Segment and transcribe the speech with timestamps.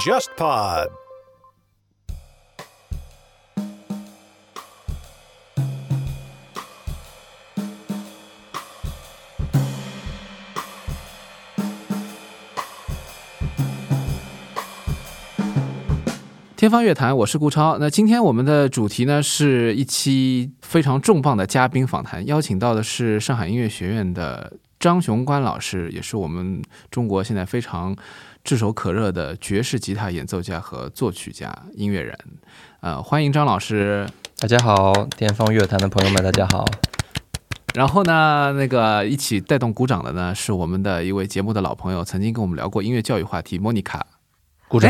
[0.00, 0.88] JustPod。
[16.56, 17.78] 天方乐坛，我是顾超。
[17.78, 24.52] 那今天我们的主题呢，是一期非常重磅的嘉宾访谈，邀请到的是上海音乐学院的
[24.86, 26.62] 张雄关老师，也是我们
[26.92, 27.96] 中国现在非常
[28.44, 32.16] 炙手可热的爵士吉他演奏家和作曲家、音乐人。
[32.82, 34.08] 呃，欢迎张老师。
[34.38, 36.64] 大家好，天方乐坛的朋友们，大家好。
[37.74, 44.06] 然后呢，那个一起带动鼓掌的呢，是我们的一位节目的老朋友，曾经跟我们聊过音乐教育话题，莫妮卡。
[44.68, 44.88] 鼓掌。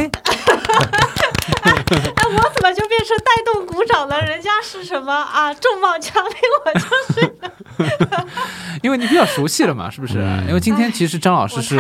[2.17, 4.21] 哎，我怎么就变成带动鼓掌了？
[4.23, 5.53] 人家是什么啊？
[5.55, 6.81] 重磅嘉宾，我就
[7.15, 7.35] 是。
[8.83, 10.19] 因为你比较熟悉了嘛，是不是？
[10.49, 11.77] 因为今天其实张老师是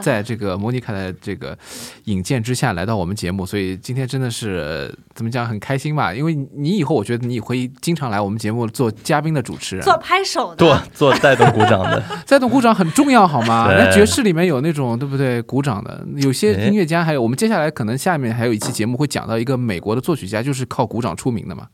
[0.00, 1.56] 在这个莫妮卡的这个
[2.04, 6.12] 引荐之下来到我们节目，所以今天真的是怎么讲很开心吧？
[6.12, 13.66] 因为你以后我觉得你会经常来我们节目做嘉宾的主持人，做拍手的，做做带动鼓掌的， 带动鼓掌很重要，好吗？
[13.68, 21.68] 那爵士里面有那种对不对鼓掌的，有些音乐家还有我们接下来可能下面还有一期节目会讲到一个美国的作曲家，就是靠鼓掌出名的嘛，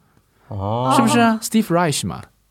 [0.48, 2.23] 哦，是不是啊？Steve Reich 嘛，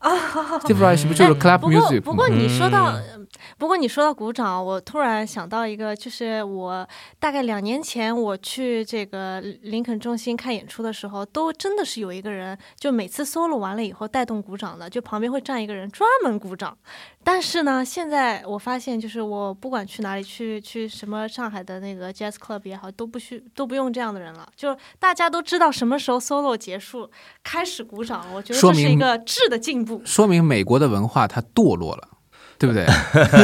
[0.62, 2.00] Steve Reich 不就是 clap 哎不过 music 吗？
[2.04, 3.26] 不过你说到，嗯
[3.58, 6.86] 不过你说到鼓掌，我突然想到一个，就是我
[7.18, 16.76] 大概两年前我去这个林肯中心看演出的时候，都真的是有一个人，就每次 solo 完了以后带动鼓掌的，就旁边会站一个人专门鼓掌。
[17.28, 27.10] 但是呢，现在我发现，就是我不管去哪里，去去什么上海的那个 jazz club 也好，都不需都不用这样的人了，就大家都知道什么时候 solo 结束，
[27.42, 28.32] 开始鼓掌了。
[28.32, 30.00] 我觉得这是一个质的进步。
[30.04, 32.10] 说明美国的文化它堕落了。
[32.58, 32.86] 对不对？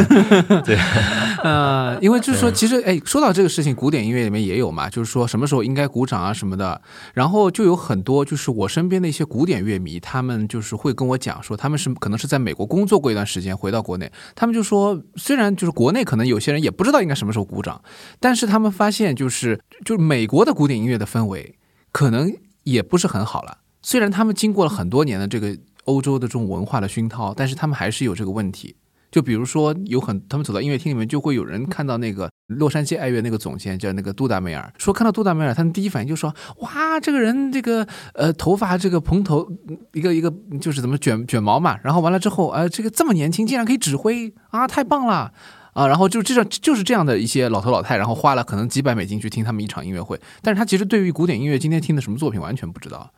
[0.64, 0.78] 对，
[1.44, 6.80] 呃，因为就是说，其实，哎，说到这个事情，古典音乐里面也有嘛，就是说什么时候应该鼓掌啊什么的。
[7.14, 17.82] 然后就有很多，就是我身边的一些古典乐迷，他们就是会跟我讲说，他们是可能是在美国工作过一段时间，回到国内，他们就说，虽然就是国内可能有些人也不知道应该什么时候鼓掌，
[18.18, 21.56] 但是他们发现就是就是美国的古典音乐的氛围
[21.90, 22.32] 可能
[22.64, 23.58] 也不是很好了。
[23.82, 28.76] 虽然他们经过了很多年的这个欧洲的这种文化的熏陶，但是他们还是有这个问题。
[29.12, 39.46] 就比如说，有很他们走到音乐厅里面，就会有人看到那个洛杉矶爱乐那个总监叫那个杜达梅尔，说看到杜达梅尔，他们第一反应就说：哇，这个人这个呃头发这个蓬头，
[39.92, 45.32] 一个一个就是怎么卷卷毛嘛，然后完了之后，呃，这个这么年轻竟然可以指挥啊，太棒了！
[45.74, 53.10] 啊，然后就这样就是这样的一些老头老太，然后花了可能几百美金去听他们一场音乐会，但是他其实对于古典音乐今天听的什么作品完全不知道。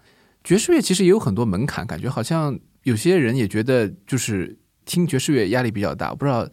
[0.45, 6.11] 爵士乐其实也有很多门槛，感觉好像有些人也觉得就是听爵士乐压力比较大。
[6.11, 6.49] 我不知道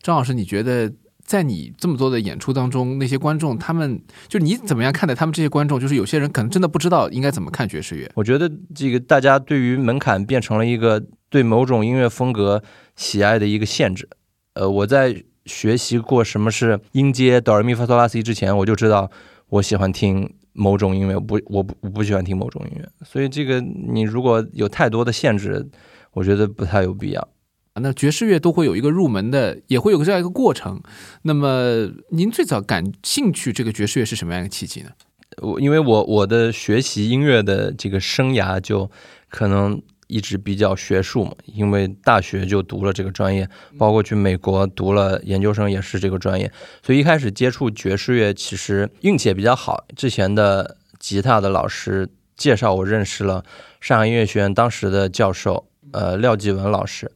[0.00, 0.92] 张老师，你觉得
[1.24, 5.78] 在你这么多的演出当中，那些观众他们就你怎么样看待他们这些观众？
[5.78, 8.10] 就是有些人可能真的不知道应该怎么看爵士乐。
[8.14, 12.62] 我觉得这个大家对于门槛变成了一个对某种音乐风格
[12.96, 14.08] 喜爱的一个限制。
[14.54, 19.10] 呃，我在学习过什么是音阶哆来咪发嗦拉西之前，我就知道
[19.48, 22.86] 我喜欢听某种音乐，不我不我不喜欢听某种音乐。
[23.04, 25.66] 所以这个你如果有太多的限制，
[26.12, 27.28] 我觉得不太有必要。
[27.74, 30.80] 啊那爵士乐都会有一个入门的，也会有个这样一个过程。
[31.22, 34.90] 那么您最早感兴趣这个爵士乐是什么样一个契机呢？
[35.38, 38.90] 我因为我我的学习音乐的这个生涯就
[39.30, 46.52] 可能一直比较学术嘛，因为大学就读了这个专业，包括去美国读了研究生也是这个专业，
[46.82, 49.86] 所以一开始接触爵士乐其实运气也比较好。
[49.96, 52.06] 之前的吉他的老师
[52.36, 53.42] 介绍我认识了
[53.80, 57.10] 上海音乐学院当时的教授，呃，廖继文老师。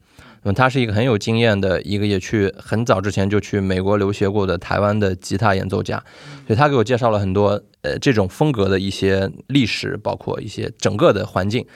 [0.46, 6.00] 那么他是一个很有经验的一个，也去很早之前就去美国留学过的台湾的吉他演奏家，
[6.46, 11.66] 所以他给我介绍了很多呃这种风格的一些历史，包括一些整个的环境，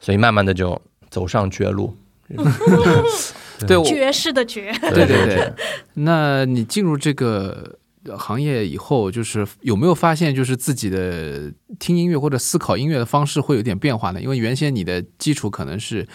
[0.00, 0.80] 所以慢慢的就
[1.10, 1.94] 走上绝路。
[3.68, 5.52] 对，我爵士的爵，对对对。
[5.92, 7.76] 那你进入这个
[8.16, 14.22] 行业以后，就是有没有发现，就是自己的听音乐或者思考音乐的方式会有点变化呢？
[14.22, 16.08] 因为原先你的基础可能是，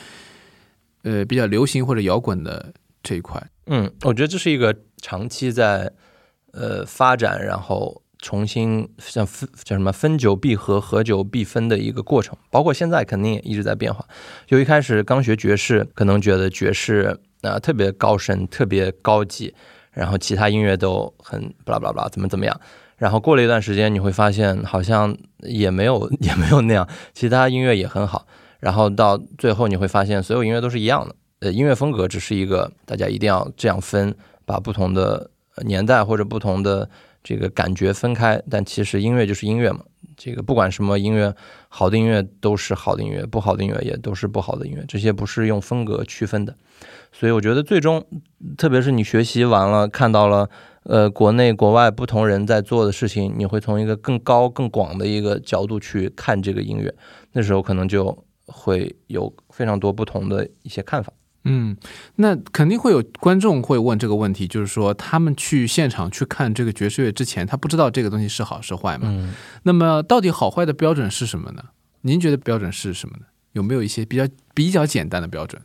[1.03, 3.41] 呃，比较流行或者摇滚的这一块。
[3.67, 5.91] 嗯，我觉得这是一个长期在
[6.51, 9.25] 呃发展，然后重新像
[9.63, 12.35] 叫什么分久必合，合久必分的一个过程。
[12.49, 14.05] 包括现在肯定也一直在变化。
[14.45, 19.53] 就一开始刚学爵士，可能觉得爵士啊、特别高深、特别高级，
[19.91, 22.61] 然后其他音乐都很巴拉巴拉巴拉，怎么怎么样。
[22.97, 28.27] 然后过了一段时间，你会发现好像也没有 也没有那样，其他音乐也很好。
[28.59, 31.15] 然后到最后你会发现，所有音乐都是一样的。
[31.39, 34.13] 呃，音乐风格只是一个大家一定要这样分，
[34.45, 35.31] 把不同的
[35.65, 36.89] 年代或者不同的
[37.23, 39.79] 这个感觉分开，但其实音乐就是音乐嘛。
[40.17, 41.33] 这个不管什么音乐，
[41.69, 46.53] 好的音乐都是好的音乐，不好的音乐也都是不好的音乐，这些不是用风格区分的。
[47.13, 48.05] 所以我觉得最终，
[48.57, 50.49] 特别是你学习完了，看到了
[50.83, 56.93] 呃国内国外不同人在做的事情，你会从一个更高更广的一个角度去看这个音乐，
[57.31, 61.13] 那时候可能就会有非常多不同的一些看法。
[61.45, 61.77] 嗯，
[62.15, 69.07] 那肯定会有观众会问这个问题，就是说他们去现场去看这个爵士乐之前，他不知道这个东西是好是坏嘛？
[69.09, 71.63] 嗯，那么到底好坏的标准是什么呢？
[72.01, 73.25] 您觉得标准是什么呢？
[73.53, 75.61] 有没有一些比较比较简单的标准？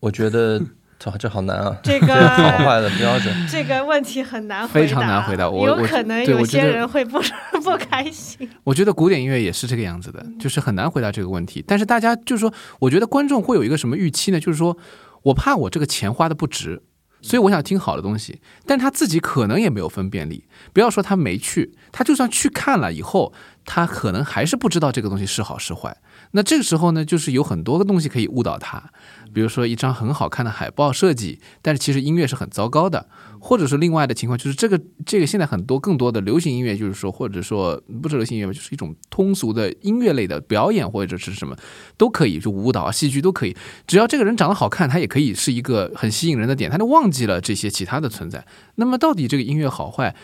[0.00, 0.60] 我觉得
[0.98, 3.34] 这这好难啊， 这个好坏的标准。
[3.50, 7.20] 这个问题很难回答，非常难回答我我有可能有些人会不
[7.62, 8.48] 不开心。
[8.62, 11.62] 我觉得古典音乐也是这个样子的，就是很难回答这个问题。
[11.66, 14.40] 但是大家就是说，我觉得观众会有一个什么预期呢？
[14.40, 14.76] 就是说
[15.22, 16.82] 我怕我这个钱花的不值，
[17.20, 18.40] 所以我想听好的东西。
[18.66, 23.32] 但他自己可能也没有分辨力，不要说他没去，他就算去看了以后，
[23.64, 25.96] 他可能还是不知道这个东西是好是坏。
[26.36, 28.90] 那这个时候呢，就是有很多个东西可以误导他，
[29.32, 33.06] 比如说一张很好看的海报设计，但是其实音乐是很糟糕的，
[33.38, 41.56] 或者是另外的情况，就是这个这个现在很多更多的流行音乐，就是说或者说不是流行音乐，就是一种通俗的音乐类的表演或者是什么
[41.96, 48.44] 都可以，就舞蹈、戏剧都可以，只要这个人长得好看，他也可以是一个很吸引人的点，他就忘记了这些其他的存在。
[48.74, 50.16] 那么到底这个音乐好坏，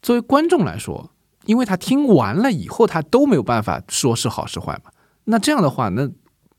[0.00, 1.10] 作为观众来说，
[1.44, 4.90] 因为他听完了以后，他都没有办法说是好是坏嘛。
[5.30, 6.10] 那这样的话，那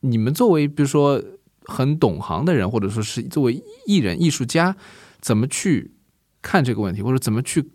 [0.02, 1.22] 你们作为比如说
[1.66, 4.76] 很懂行的人，或者说是作为艺人、艺术家，
[5.20, 5.92] 怎么去
[6.42, 7.72] 看这个问题，或者怎么去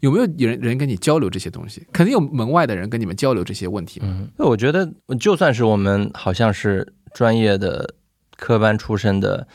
[0.00, 1.86] 有没有人人跟你交流这些东西？
[1.92, 4.06] 肯定有门外的人跟你们交流这些问题嘛。
[4.08, 7.94] 嗯，那我觉得就算是我们好像是专业的
[8.36, 9.46] 科班出身的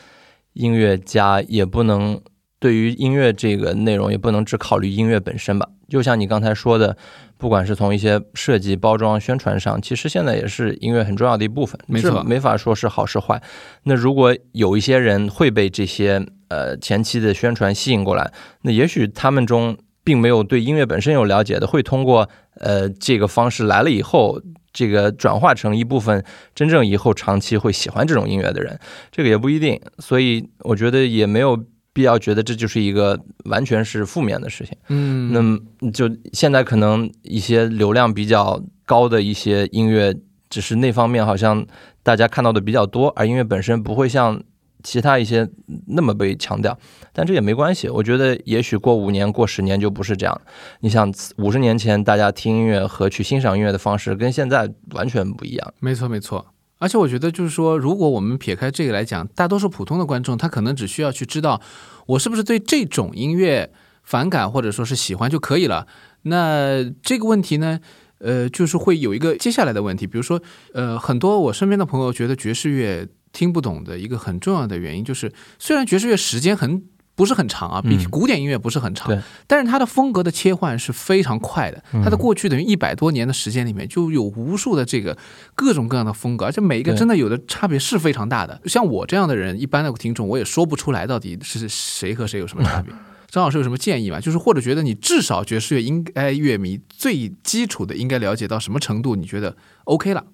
[0.54, 2.18] 音乐家，也不能
[2.58, 5.68] 对于音乐这个内容，也不能只考虑音乐本身吧。
[5.88, 6.96] 就像你刚才说的，
[7.36, 13.42] 不管是从一些设计、包装、宣传上，其实现在也是音乐很重要的一部分，没错没法说是好是坏。
[13.84, 18.30] 那如果有一些人会被这些呃前期的宣传吸引过来，
[18.62, 24.40] 那也许他们中并没有对音乐本身有了解的，会通过呃这个方式来了以后，
[24.72, 26.24] 这个转化成一部分
[26.54, 28.78] 真正以后长期会喜欢这种音乐的人，
[29.10, 29.80] 这个也不一定。
[29.98, 31.58] 所以我觉得也没有
[31.98, 34.78] 必要觉得这就是一个完全是负面的事情。
[34.86, 35.58] 嗯，那么
[35.92, 40.14] 就现在可能一些流量比较高的一些音乐，
[40.48, 41.66] 只是那方面好像
[42.04, 44.40] 大家看到的比较多，而音乐本身不会像
[44.84, 45.50] 其他一些
[45.88, 46.78] 那么被强调。
[47.12, 50.40] 但这也没关系，我觉得也许过五年、过十年就不是这样。
[50.78, 55.74] 你想，五十年前大家听音乐和去欣赏音乐的方式跟现在完全不一样。
[55.80, 56.46] 没错没错。
[56.78, 61.60] 而且我觉得就是说，如果我们撇开这个来讲，大多数普通的观众，他可能只需要去知道
[62.06, 63.72] 我是不是对这种音乐
[64.02, 65.86] 反感或者说是喜欢就可以了。
[66.22, 67.80] 那这个问题呢，
[68.18, 70.40] 呃，就是会有一个接下来的问题，比如说，
[70.72, 76.82] 呃，很多我身边的朋友觉得爵士乐听不懂的一个很重要的原因，就是虽然爵士乐时间很
[77.18, 81.82] 不是很长啊，比嗯古典音乐不是很长，对但是它的风格的切换是非常快的。
[81.92, 85.18] 嗯它的过去等于一百多年的时间里面，就有无数的这个
[85.56, 88.60] 各种各样的风格，而且每一个真的有的差别是非常大的。
[88.66, 92.94] 像我这样的人，一般的听众我也说不出来到底是谁和谁有什么差别。
[93.28, 94.18] 张老师有什么建议吗？
[94.18, 100.24] 就是或者觉得你至少爵士乐应该乐迷最基础的应该了解到什么程度，你觉得 OK 了？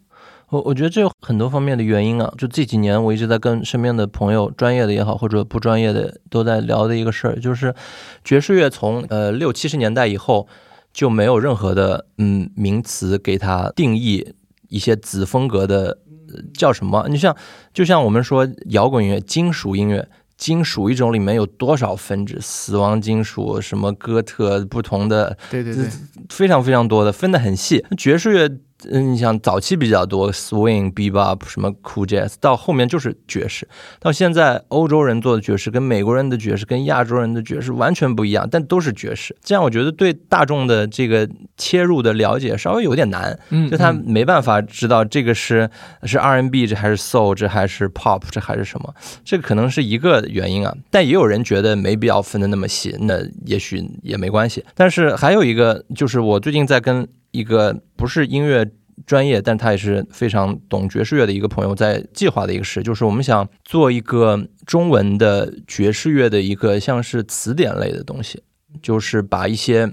[0.54, 2.32] 我我觉得这有很多方面的原因啊。
[2.38, 7.74] 就这几年，我一直在跟身边的朋友，专业的也好，或者不专业的，都在聊的一个事儿，就是
[8.22, 10.46] 爵士乐从呃六七十年代以后
[10.92, 14.34] 就没有任何的嗯名词给它定义
[14.68, 17.06] 一些子风格的、呃叫什么？
[17.08, 17.36] 你像
[17.72, 20.08] 就像我们说摇滚音乐、金属音乐。
[20.36, 22.38] 金属一种里面有多少分支？
[22.40, 25.84] 死亡金属、什么哥特，不同的对对对，
[26.28, 27.84] 非常非常多的，分得很细。
[27.96, 28.58] 爵士乐，
[28.90, 33.66] 嗯，你想早期比较多，swing、bebop 什么 cool jazz，到后面就是爵士。
[34.00, 39.36] 到现在，欧洲人做的爵士跟美国人的爵士跟亚洲人的爵士完全不一样，但都是爵士。
[39.42, 45.68] 这样我觉得对大众的这个切入的了解稍微有点难，嗯，就他嗯没办法知道这个是
[46.02, 48.94] 是 R&B，这还是 soul，这还是 pop，这还是什么？
[49.24, 50.74] 这个可能是一个原因啊。
[50.90, 54.64] 但也有人觉得没必要分的那么细，那也许也没关系。
[54.74, 58.64] 但是还有一个，就是我最近在跟一个不是音乐
[59.04, 68.44] 专业，但他也是非常懂爵士乐的一个朋友在计划的一个事，就是我们想做一个中文的爵士乐的一个像是词典类的东西，
[68.80, 69.92] 就是把一些。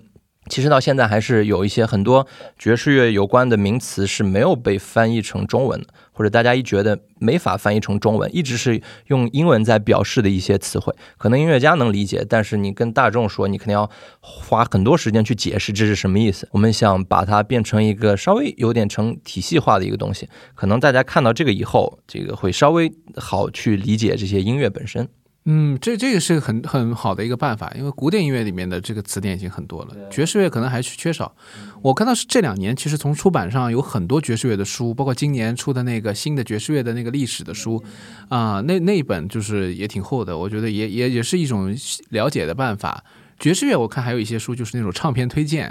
[0.50, 13.89] 其实到现在还是有一些很多爵士乐有关的名词是没有被翻译成中文的，或者大家一觉得没法翻译成中文，一直是用英文在表示的一些词汇，可能音乐家能理解，但是你跟大众说，你肯定要
[14.20, 16.48] 花很多时间去解释这是什么意思。
[16.51, 25.08] 我们想把它变成一个稍微有点成体系化的一个东西，可能大家看到这个以后，这个会稍微好去理解这些音乐本身。
[25.45, 31.36] 嗯，这这个是很很好的一个办法，因为古典音乐里面的这个词典已经很多了，爵士乐可能还是缺少。
[31.81, 37.83] 我看到是这两年，其实从出版上有很多爵士乐的书，包括今年出的那个新的爵士乐的那个历史的书，
[38.29, 41.75] 啊、那那一本就是也挺厚的，我觉得也也也是一种
[42.10, 43.03] 了解的办法。
[43.39, 45.63] 爵士乐我看还有一些书就是那种唱片推荐，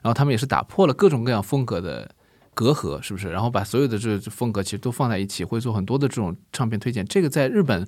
[0.00, 2.10] 然后他们也是打破了各种各样风格的
[2.54, 3.28] 隔阂，是不是？
[3.28, 7.04] 然后把所有的这这风格其实都放在一起，会做很多的这种唱片推荐。
[7.06, 7.86] 这个在日本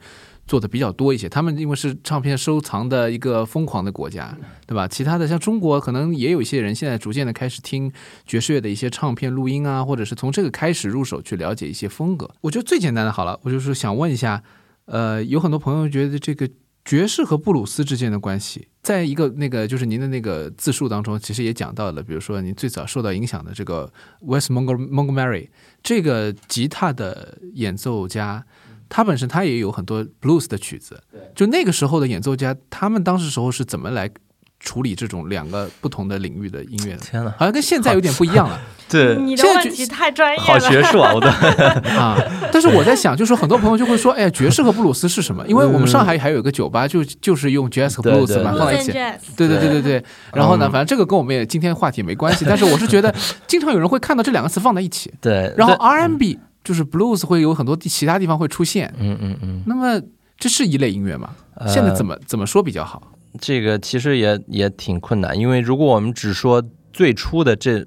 [0.51, 4.89] 做的比较多一些，他们因为是唱片收藏的一个疯狂的国家，对吧？
[4.89, 7.93] 其他的像中国，可能也有一些人现在逐渐的开始听
[8.27, 12.29] 爵士乐的一些唱片录音啊，或者是从这个开始入手去了解一些风格。
[12.41, 14.43] 我觉得最简单的好了，我就是想问一下，
[14.87, 16.51] 呃，有很多朋友觉得这个
[16.85, 23.89] 爵士和布鲁斯之间的关系，在一个那个就是您的那个自述当中，其实也讲到了，比如说您最早受到影响的这个
[24.27, 25.49] Wes Montgo- Montgomery
[25.81, 28.45] 这个吉他的演奏家，
[28.91, 31.01] 他本身他也有很多 blues 的曲子，
[31.35, 34.11] 就那个时候的演奏家，他们当时时候是怎么来
[34.59, 36.99] 处理这种两个不同的领域的音乐的？
[36.99, 40.61] 天哪，好像跟现在有点不一样了 对你的现在觉问题太专业了好了。
[40.61, 41.13] 学术啊！
[41.15, 41.29] 我都
[41.97, 42.19] 啊！
[42.53, 45.47] 但是我在想，就是说很多朋友就会说，哎，爵士和布鲁斯是什么？
[45.47, 48.91] 因为我们上海还有一个酒吧，就就是用 jazz 和对 blues 对嘛放在一起
[49.37, 50.05] 对对对对对。
[50.35, 53.15] 然后呢，嗯反正这个跟我们也今天话题没关系，但是我是觉得
[53.47, 56.39] 经常有人会看到这两个词放在一起， 对，然后对 R&B
[56.71, 58.95] 就是 blues 会有很多地其他地方会出现。
[58.97, 60.01] 嗯嗯嗯，那么
[60.39, 61.35] 这是一类音乐吗？
[61.57, 63.13] 呃现在怎么怎么说比较好？
[63.41, 66.63] 这个其实也也挺困难，因为如果我们只说
[66.93, 67.85] 最初的这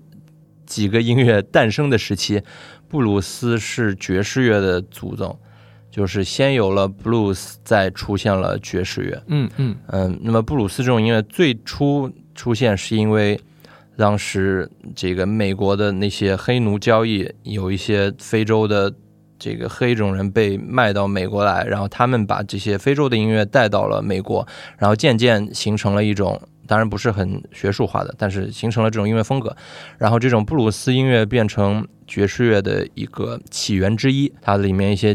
[0.65, 2.41] 几个音乐诞生的时期，
[2.89, 5.39] 布鲁斯是爵士乐的祖宗，
[5.89, 9.23] 就是先有了 blues，再出现了爵士乐。
[9.27, 13.39] 嗯嗯嗯，那么布鲁斯这种音乐最初出现是因为
[13.97, 18.93] 当时这个美国的那些黑奴交易，有一些非洲的
[19.37, 24.47] 这个黑种人被卖到美国来，然后他们把这些非洲的音乐带到了美国，
[24.77, 26.41] 然后渐渐形成了一种。
[26.65, 29.53] 当然不是很学术化的，但是形成了这种音乐风格，
[29.97, 35.13] 然后这种布鲁斯音乐变成爵士乐的一个起源之一，它里面一些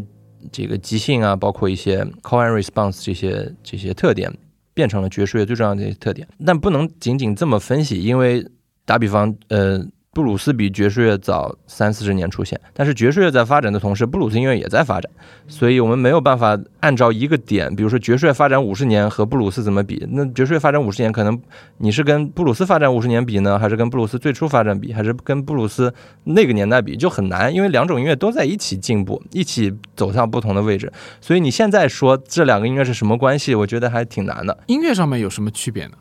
[0.52, 4.30] 这个即兴啊，包括一些 call and response 这些这些特点，
[4.75, 6.28] 变成了爵士乐最重要的一些特点。
[6.44, 8.47] 但不能仅仅这么分析，因为
[8.88, 9.78] 打比方，呃，
[10.14, 15.12] 布鲁斯比爵士乐早三四十年出现，但是爵士乐在发展的同时，布鲁斯音乐也在发展，
[15.47, 20.02] 所以我们没有办法按照一个点，比如说爵士乐发展五十年和布鲁斯怎么比？
[20.12, 21.38] 那爵士乐发展五十年，可能
[21.76, 25.92] 你是跟布鲁斯发展五十年比呢，还是跟布鲁斯最初发展比，还是跟布鲁斯
[26.25, 30.90] 那个年代比，就很难，因为两种音乐都在一起进步，一起走向不同的位置，
[31.21, 34.59] 所以你现在说这两个音乐是什么关系，我觉得还挺难的。
[34.66, 35.92] 音乐上面有什么区别呢？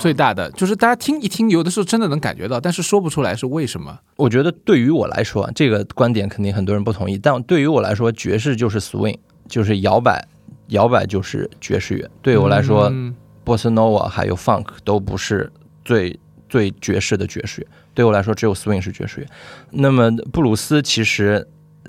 [0.00, 3.96] 最大的就是大家听一听，有的时候真的能感觉到，但是说不出来是为什么。
[4.16, 10.26] 我觉得对于我来说，这个观点肯定很多人不同意，但对于我来说，爵士就是 swing，就是摇摆，
[10.68, 12.10] 摇摆就是爵士乐。
[12.22, 13.14] 对于我来说，嗯
[13.44, 15.50] 波斯 nova 还有 funk 都不是
[15.84, 17.66] 最最爵士的爵士乐。
[17.92, 19.26] 对我来说，只有 swing 是爵士乐。
[19.70, 21.46] 那么布鲁斯其实，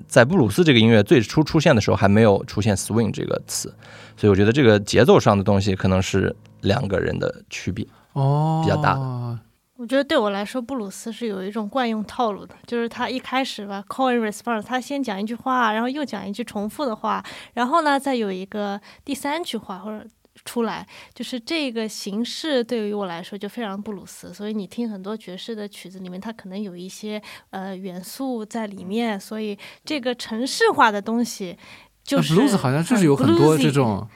[0.08, 3.74] 在布鲁斯这个音乐最初出现的时候，还没有出现 swing 这个词，
[4.18, 7.86] 所以我觉得这个节奏上的东西可能是两个人的区别。
[8.14, 8.98] 哦，比较大
[9.78, 20.06] 我觉得对我来说，布鲁斯是有一种惯用套路的，就是他一开始吧，call and response，他先讲一句话，然后又讲一句重复的话，然后呢，再有一个第三句话或者
[20.46, 24.32] 出来，就是这个形式对于我来说就非常布鲁斯。
[24.32, 31.58] 所以你听很多爵士的曲子里面，它可能有一些呃元素在里面，所以这个城市化的东西
[32.04, 34.08] 就是那 blues 好像就是有很多这种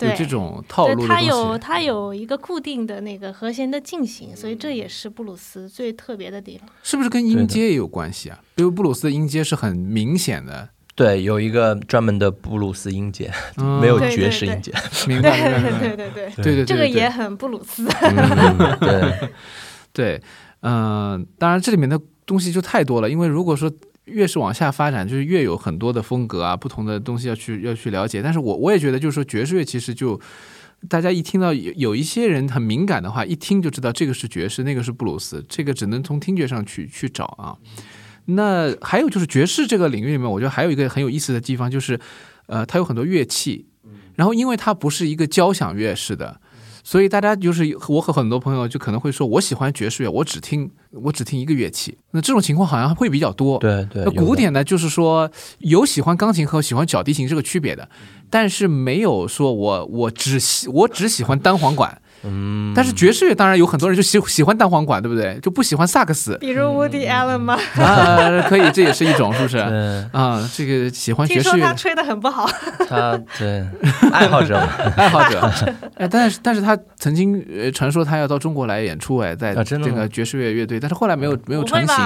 [0.00, 1.58] 有对这种套路，的东它有。
[1.58, 6.68] 它有一个固定的那个和弦的进行，所以这也是布鲁斯最特别的地方。
[6.82, 8.38] 是不是跟音阶也有关系啊？
[8.56, 14.72] 因为布鲁斯的音阶是很明显的，对，有一个专门的布鲁斯音阶，嗯 没有爵士音阶。
[15.08, 17.88] 明对白明白对对对对，对 这个也很布鲁斯。
[18.02, 19.30] 嗯， 对，
[19.92, 20.22] 对，
[20.60, 23.70] 嗯、当然这里面的东西就太多了，因为如果说
[24.06, 28.22] 越是往下发展，就是越有很多的风格啊，不同的东西要去要去了解。
[28.22, 30.20] 但是我我也觉得，就是说爵士乐其实就
[30.88, 37.56] 大家一听到有有一些人很敏感的话，一听就知道这个是爵士，那个是布鲁斯，这个只能从听觉上去去找啊。
[38.26, 42.00] 那还有就是爵士这个领域里面，我觉得还有一个很有意思的地方，就是
[42.46, 43.66] 呃，它有很多乐器，
[44.14, 46.40] 然后因为它不是一个交响乐式的。
[46.86, 51.98] 所以大家就是我和很多朋友就可能会说，我喜欢爵士乐，我只听我只听一个乐器。
[52.12, 53.58] 那这种情况好像会比较多。
[53.58, 55.28] 对对，那古典呢，就是说
[55.58, 57.88] 有喜欢钢琴和喜欢小提琴这个区别的，
[58.30, 62.00] 但是没有说我我只喜我只喜欢单簧管。
[62.26, 65.38] 嗯，但是爵士乐当然有很多人就喜喜欢单簧管，对不对？
[65.40, 67.58] 就不喜欢萨克斯比如 Woody Allen 吗？
[67.76, 69.56] 啊， 可以，这也是一种，是不是？
[69.56, 72.48] 对啊，这个喜欢爵士乐说他吹的很不好。
[72.88, 73.64] 他对
[74.12, 75.40] 爱好者嘛， 爱好者，
[75.96, 81.96] 哎，但是但是他曾经呃传说他要到中国来演出，哎，在这个爵士乐乐队，但是后来没有没有成型，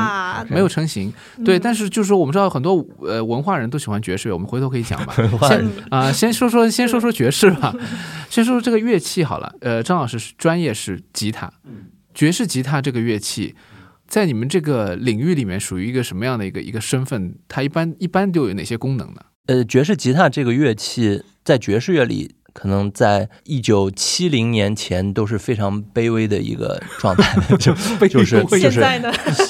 [0.48, 1.12] 没有成型。
[1.44, 5.14] 对，嗯但是就是说我们知道很多呃文化人都喜欢爵士乐，我们回头可以讲吧。
[5.38, 7.72] 化先啊、先说说先说说爵士吧，
[8.28, 9.52] 先说说这个乐器好了。
[9.60, 11.52] 呃，张老师是专业是吉他，
[12.14, 13.54] 爵士吉他这个乐器。
[14.06, 17.38] 在你们这个领域里面，属于一个什么样的一个一个身份？
[17.46, 19.22] 它一般一般都有哪些功能呢？
[19.46, 27.72] 呃，爵士吉他这个乐器在爵士乐里，可能在一九七零年前都是非常卑微的一个状态， 就
[28.06, 28.82] 就是就是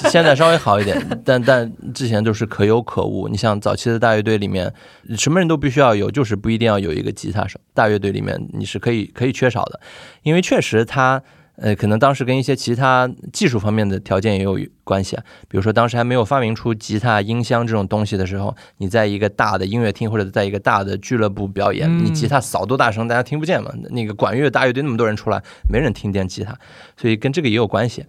[0.09, 3.27] 现在稍微好一点，但但之前都是可有可无。
[3.27, 4.73] 你像早期的大乐队里面，
[5.17, 7.59] 什么人都必须要有，就是不一定要有一个吉他手。
[7.73, 9.81] 大乐队里面你是可以可以缺少的，
[10.23, 11.21] 因为确实它。
[11.57, 15.23] 呃，可能当时跟一些其他技术方面的条件也有关系啊。
[15.47, 23.71] 比如说，当时还没有发明出吉他、音箱这种东西的时候，你在一个大的音乐厅或者在一个大的俱乐部表演，嗯你吉他扫多大声，大家听不见嘛。
[23.91, 26.57] 那个管乐大乐队那么多人出来，没人听见吉他，
[26.97, 28.05] 所以跟这个也有关系。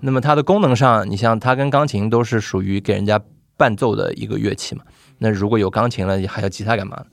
[0.00, 3.20] 那么它的功能上，你像它跟钢琴都是属于给人家
[3.56, 4.82] 伴奏的一个乐器嘛。
[5.18, 7.04] 那如果有钢琴了，还要吉他干嘛？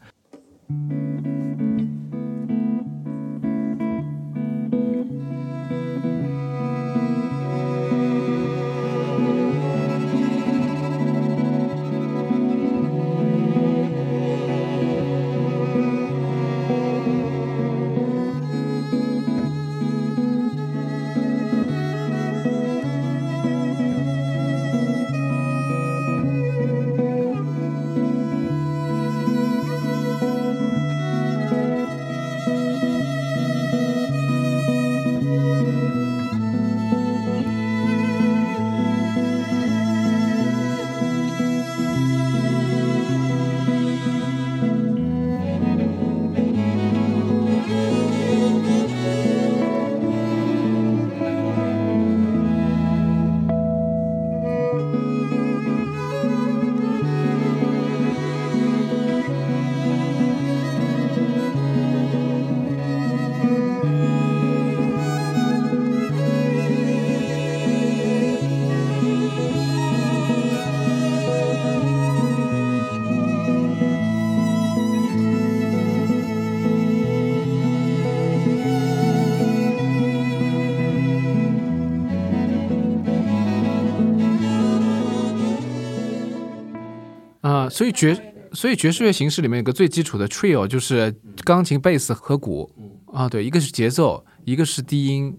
[87.74, 88.16] 所以爵
[88.54, 91.12] 所以爵士乐形式里面有个最基础的 trio，就是
[91.44, 92.72] 钢琴、贝斯和鼓
[93.12, 95.36] 啊，对，一个是节奏，一个是低音，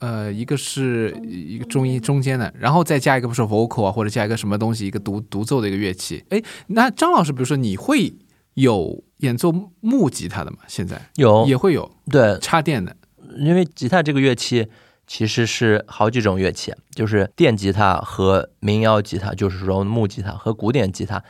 [0.00, 6.24] 呃，一个是一个中音中间的，然后再加一个不是 vocal 啊，或者加一个什么东西，一个独独奏的一个乐器。
[6.30, 8.12] 哎，那张老师，比如说你会
[8.54, 10.58] 有演奏木吉他的吗？
[10.66, 12.96] 现在有也会有对，插电的，
[13.38, 14.66] 因为吉他这个乐器
[15.06, 21.22] 其实是好几种乐器，就是电吉他和民谣吉他，就是说木吉他和古典吉他。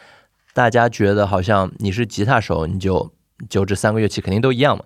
[0.58, 3.12] 大家觉得好像你是吉他手，你就
[3.48, 4.82] 就这三个乐器肯定都一样嘛。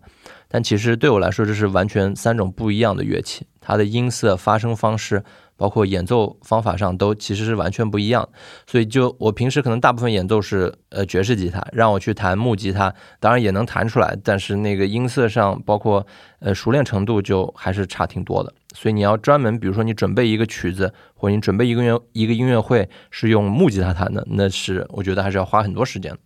[0.46, 5.24] 但其实对我来说，这是完全三种不一样的乐器，它的音色、发声方式，
[5.56, 8.28] 包括演奏方法上都其实是完全不一样。
[8.66, 16.06] 所以就我平时可能大部分演奏是呃爵士吉他，让我去弹木吉他，当然也能弹出来，但是那个音色上，包括
[16.40, 18.52] 呃熟练程度就还是差挺多的。
[18.72, 26.16] 所以你要专门，比如说你准备一个曲子，或者你准备一个乐一个音乐会是用木吉他弹的，那是我觉得还是要花很多时间。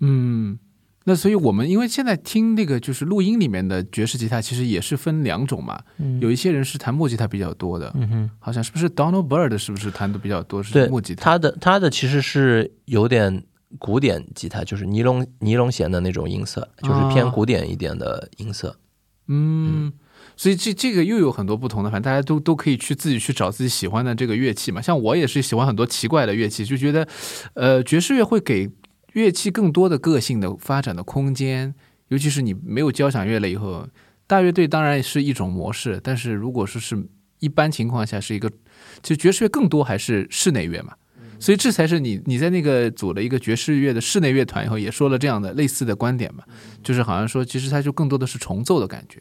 [0.00, 0.58] 嗯。
[1.04, 5.82] 那所以我们因为现在听那个就是录音里面的爵士吉他，其实也是分两种嘛。
[6.20, 11.32] 有一些人是弹木吉他比较多的，嗯哼，好像是不是 Donald Byrd 是不是弹的比较多是木吉他？
[11.32, 13.42] 他的他的其实是有点
[13.80, 18.76] 古典吉他，就是尼龙尼龙弦的那种音色，就是偏古典一点的音色。
[19.26, 19.92] 嗯，
[20.42, 24.82] 所以这这个又有很多不同的，反正大家都都可以去自己去找自己喜欢的这个乐器嘛。
[24.82, 27.06] 像我也是喜欢很多奇怪的乐器，就觉得，
[27.54, 28.68] 呃，爵士乐会给
[29.12, 31.72] 乐器更多的个性的发展的空间，
[32.08, 33.86] 尤其是你没有交响乐了以后，
[34.26, 37.00] 大乐队当然是一种模式，但是如果说是
[37.38, 38.50] 一般情况下是一个，
[39.00, 40.92] 其实爵士乐更多还是室内乐嘛。
[41.38, 46.42] 所以这才是你你在那个组了一个爵士乐的室内乐团以后，也说了这样的类似的观点嘛，
[46.82, 49.20] 就是好像说其实它就更多的是重奏的感觉，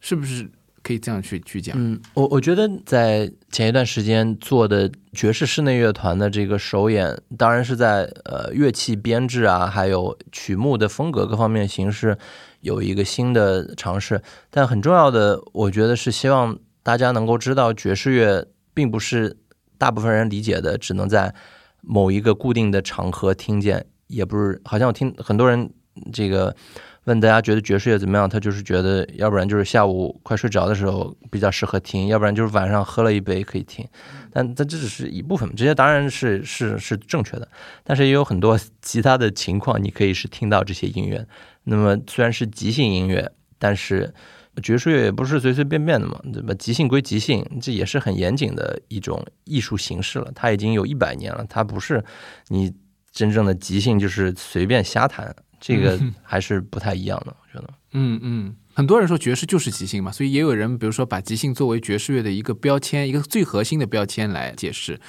[0.00, 0.50] 是不是
[0.82, 1.76] 可以这样去去讲。
[1.78, 12.18] 嗯，我我觉得在前一段时间做的爵士室内乐团的这个首演，当然是在呃乐器编制啊，还有曲目的风格各方面形式
[12.60, 14.20] 有一个新的尝试。
[14.50, 19.36] 但很重要的，我觉得是希望大家能够知道，爵士乐并不是
[19.78, 21.34] 大部分人理解的，只能在
[21.80, 25.70] 某一个固定的场合听见，也不是好像我听很多人
[26.12, 26.54] 这个。
[27.04, 28.28] 问大家觉得爵士乐怎么样？
[28.28, 33.84] 他就是觉得，要不然就是下午快睡着的时候比较适合听，要不然就是晚上喝了一杯可以听。
[34.32, 37.48] 但但这只是一部分，这些当然是是是正确的，
[37.82, 41.26] 但是也有很多其他的情况，你可以是听到这些音乐。
[41.64, 44.14] 那么虽然是即兴音乐，但是
[44.62, 46.54] 爵士乐也不是随随便便的嘛，对吧？
[46.54, 50.30] 即兴归即兴，这也是很严谨的一种艺术形式了。
[50.34, 52.04] 它已经有一百年了，它不是
[52.48, 52.72] 你
[53.10, 55.34] 真正的即兴，就是随便瞎弹。
[55.62, 57.70] 这个还是不太一样的，我觉得。
[57.94, 65.00] 嗯嗯，很多人说爵士就是即兴嘛，所以也有人比如说把即兴作为爵士乐的一个标签，一个最核心的标签来解释。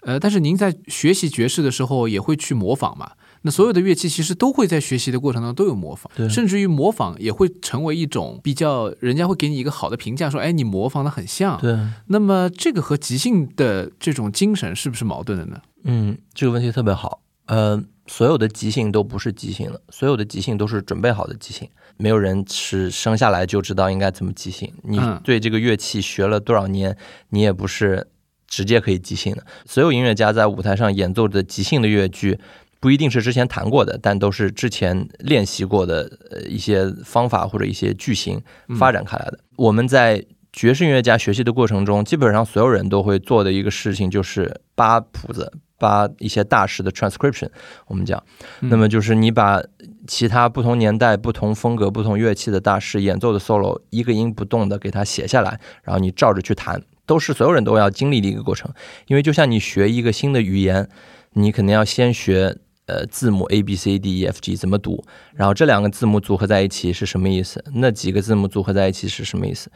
[0.00, 3.12] 呃，但是您在学习爵士的时候也会去模仿嘛？
[3.42, 11.60] 那所有的乐器其实都会在学习的过程当中都有模仿，甚至于模仿也会成为一种比较，人家会给你一个好的评价，说哎，你模仿的很像。
[11.60, 11.78] 对。
[12.08, 15.60] 那么这个和即兴的这种精神是不是矛盾的呢？
[15.84, 17.20] 嗯，这个问题特别好。
[17.50, 17.84] 呃。
[18.06, 21.68] 所有的即兴都不是即兴的，所有的即兴都是准备好的即兴。
[21.96, 24.68] 没有人是生下来就知道应该怎么即兴。
[24.82, 26.96] 你对这个乐器学了多少年，
[27.28, 28.08] 你也不是
[28.48, 29.46] 直接可以即兴的。
[29.64, 32.36] 所有音乐家在舞台上演奏的即兴的乐句，
[32.80, 38.42] 不一定是之前弹过的，但都是之前练习过的呃一些方法或者一些句型
[38.76, 39.38] 发展开来的。
[39.54, 45.52] 我们在爵士音乐家学习的过程中，基本上所有人都会做的一个事情就是扒谱子。
[45.80, 47.48] 把一些大师的 transcription，
[47.86, 48.22] 我们讲，
[48.60, 49.60] 那么就是你把
[50.06, 58.70] 其他不同年代、不同风格、不同乐器的大师演奏的 solo，一个音不动的给它写下来，然后你照着去弹，都是所有人都要经历的一个过程。
[59.06, 60.86] 因为就像你学一个新的语言，
[61.32, 62.58] 你肯定要先学。
[62.90, 65.04] 呃，字母 A B C D E F G 怎么读？
[65.32, 67.64] 然后这两个字母组合在一起是什么意思？
[67.74, 69.70] 那几个字母组合在一起是什么意思？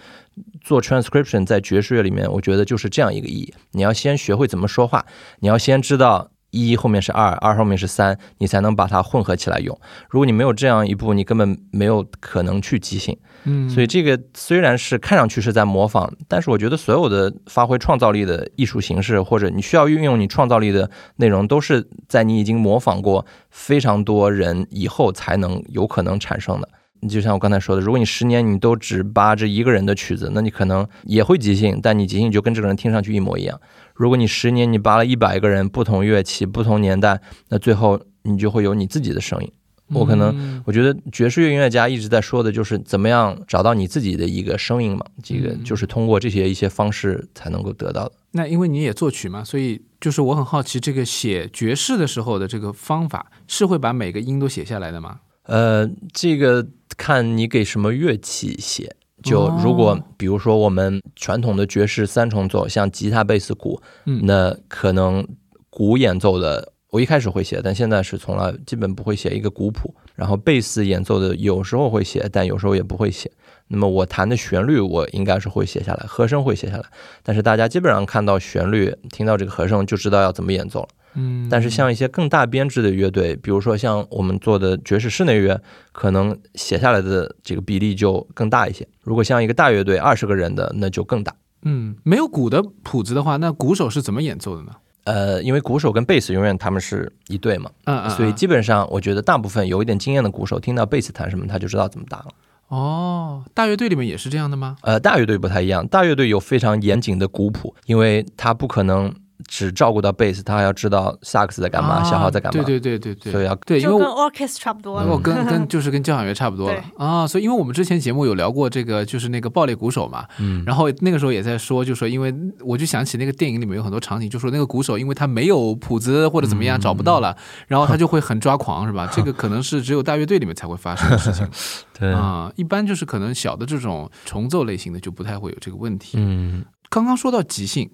[0.61, 3.55] 做 transcription 在爵士乐里面，我觉得就是这样一个意义。
[3.71, 5.07] 你要先学会怎么说话，
[5.39, 6.33] 你要先知道。
[6.55, 9.79] 一后面是二，二后面是三，你才能把它混合起来用。
[10.09, 13.17] 如果你没有这样一步，你根本没有可能去即兴。
[13.45, 26.69] 嗯，所以这个虽然是看上去是在模仿，但是我觉得所有的发挥创造力的艺术形式，或者你需要运用你创造力的内容，都是在你已经模仿过非常多人以后才能有可能产生的。
[27.09, 33.61] 就像我刚才说的，如果你十年你都只扒这一个人的曲子，那你可能也会即兴，但你即兴就跟这个人听上去一模一样。
[33.95, 39.53] 如果你十年你扒了一百个人，不同乐器、不同年代，那最后你就会有你自己的声音。
[39.89, 48.13] 我可能我觉得爵士乐音乐家一直在说的就是怎么样找到你自己的一个声音嘛，这个就是通过这些一些方式才能够得到的。
[48.33, 55.21] 那因为你也作曲嘛，所以就是我很好奇，这个写爵士的时候的这个方法是会把每个音都写下来的吗？
[55.45, 56.67] 呃，这个。
[56.97, 63.81] 看你给什么乐器写，就如果比如说我们传统的爵士三重奏，像吉他、贝斯、鼓，
[64.23, 65.27] 那可能
[65.71, 69.95] 鼓演奏的我一开始会写，但现在是从来基本不会写一个鼓谱。
[70.15, 73.31] 然后贝斯演奏的有时候会写，但有时候也不会写。
[73.67, 76.85] 那么我弹的旋律我应该是会写下来，和声会写下来，
[77.23, 80.89] 但是大家基本上看到旋律，听到这个和声就知道要怎么演奏了。
[81.15, 85.61] 嗯，但是像一些更大编制的乐队，比如说像我们做的爵士室内乐，
[85.93, 88.87] 可能写下来的这个比例就更大一些。
[89.03, 91.35] 如果像一个大乐队二十个人的，那就更大。
[91.63, 94.73] 嗯，没有鼓的谱子的话，那鼓手是怎么演奏的呢？
[95.05, 102.27] 呃，因为鼓手跟贝斯永远他们是一对嘛，嗯嗯，所以基本上我觉得大部分有一点经验的鼓手听到贝斯弹什么，他就知道怎么打了。
[102.69, 104.77] 哦，大乐队里面也是这样的吗？
[104.83, 109.15] 呃，大乐队不太一样，大乐队有非常严谨的鼓谱，因为他不可能。
[109.49, 112.65] 只照顾到贝斯，他还要知道萨克斯在干嘛，小号在干嘛。
[112.65, 114.95] 对对对对对，所以要对，因为跟 orchestra 差不多。
[114.95, 117.27] 我跟 跟就是跟交响乐差不多了啊。
[117.27, 120.25] 所以因为我们之前节目有聊过这个，就是那个爆裂鼓手嘛。
[120.39, 120.63] 嗯。
[120.65, 129.11] 然后那个时候也在说，就说因为我就想起那个电影里面有很多场景，就说那个鼓手因为他没有谱子或者怎么样找不到了，然后他就会很抓狂，是吧？
[129.13, 131.47] 这个 可能是只有大乐队里面才会发生的事情。
[131.99, 136.19] 对啊，一般就是可能小的这种重奏类型的就不太会有这个问题。
[136.21, 136.65] 嗯。
[136.89, 137.91] 刚刚说到即兴。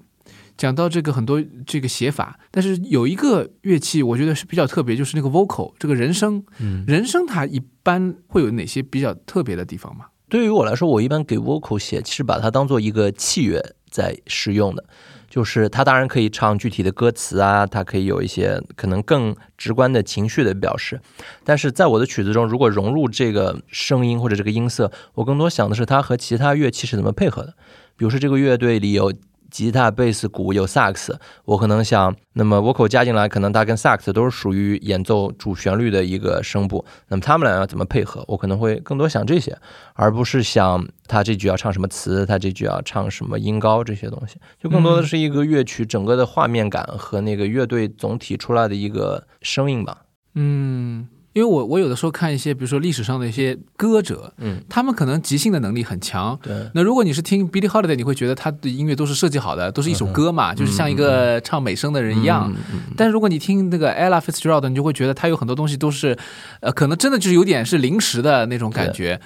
[0.60, 10.08] 讲到这个很多这个写法，但是有一个乐器我觉得是比较特别，就是那个 vocal 这个人声，嗯，人声它一般会有哪些比较特别的地方吗？
[10.28, 14.84] 对于我来说，我一般给 vocal 写，其实把它当做一个器乐在使用的。
[15.30, 21.00] 就是它当然可以唱具体的歌词啊，它可以有一些可能更直观的情绪的表示，
[21.42, 27.54] 但是在我的曲子中，如果融入这个声音或者这个音色，我更多想的是它和其他乐器是怎么配合的。
[27.96, 29.10] 比如说这个乐队里有。
[29.50, 38.24] 吉他、贝斯、鼓有萨克斯，我可能想，那么 vocal 加进来，可能它跟萨克斯都是属于演奏主旋律的一个声部，那么他们俩要怎么配合？
[38.28, 39.56] 我可能会更多想这些，
[39.94, 50.02] 而不是想他这句要唱什么词，他这句要唱什么音高这些东西，就更多的是一个乐曲整个的画面感和那个乐队总体出来的一个声音吧。
[50.34, 51.08] 嗯。
[51.32, 56.36] 因为我我有的时候看一些，比如说历史上的一些歌者，嗯，他们可能即兴的能力很强。
[56.42, 56.68] 对。
[56.74, 62.52] 那如果你是听 Billie Holiday，你会觉得他的音乐都是设计好的，都是一首歌嘛，就是像一个唱美声的人一样。
[62.72, 66.18] 嗯但是如果你听那个 Ella Fitzgerald，你就会觉得他有很多东西都是，
[66.60, 69.20] 呃，可能真的就是有点是临时的那种感觉。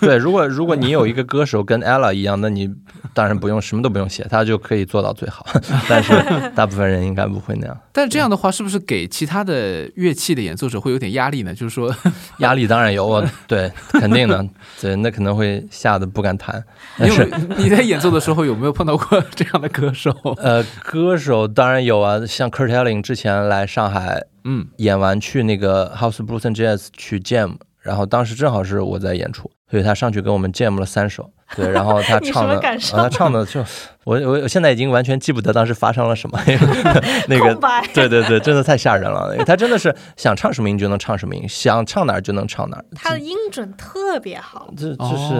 [0.00, 2.70] 对，如果如果你有一个歌手跟 Ella 一样，那你
[3.14, 5.46] 当然不用什么都不用写，他就可以做到最好。
[5.88, 6.12] 但是
[6.54, 7.76] 大部分人应该不会那样。
[7.92, 11.45] 但是这样的话，是不是给其他的乐器的演奏者会有点压力？
[11.54, 11.94] 就是说，
[12.38, 14.46] 压力当然有， 对，肯定的，
[14.80, 16.62] 对，那可能会吓得不敢弹。
[16.98, 17.14] 你有
[17.58, 20.10] 你在演奏的时候有没有碰到过这样的歌手？
[20.38, 31.30] 呃，歌手当然有啊，像 Kurt Elling 之前来上海，嗯，演完去那个 House Blues and Jazz 去 Jam，然后当时正好是我在演出，所以他上去跟我们 Jam 了三首。
[31.54, 33.60] 对，然后他唱的，他唱的就
[34.02, 36.36] 我我我现在已经完全记不得当时发生了什么，
[37.28, 37.54] 那个
[37.94, 39.32] 对对对，真的太吓人了。
[39.44, 42.84] 他真的是想唱什么音就能唱什么音，想唱哪儿就能唱哪儿。
[42.96, 45.34] 他的音准特别好，这就是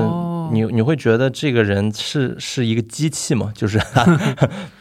[0.52, 3.50] 你你会觉得这个人是是一个机器吗？
[3.52, 3.80] 就是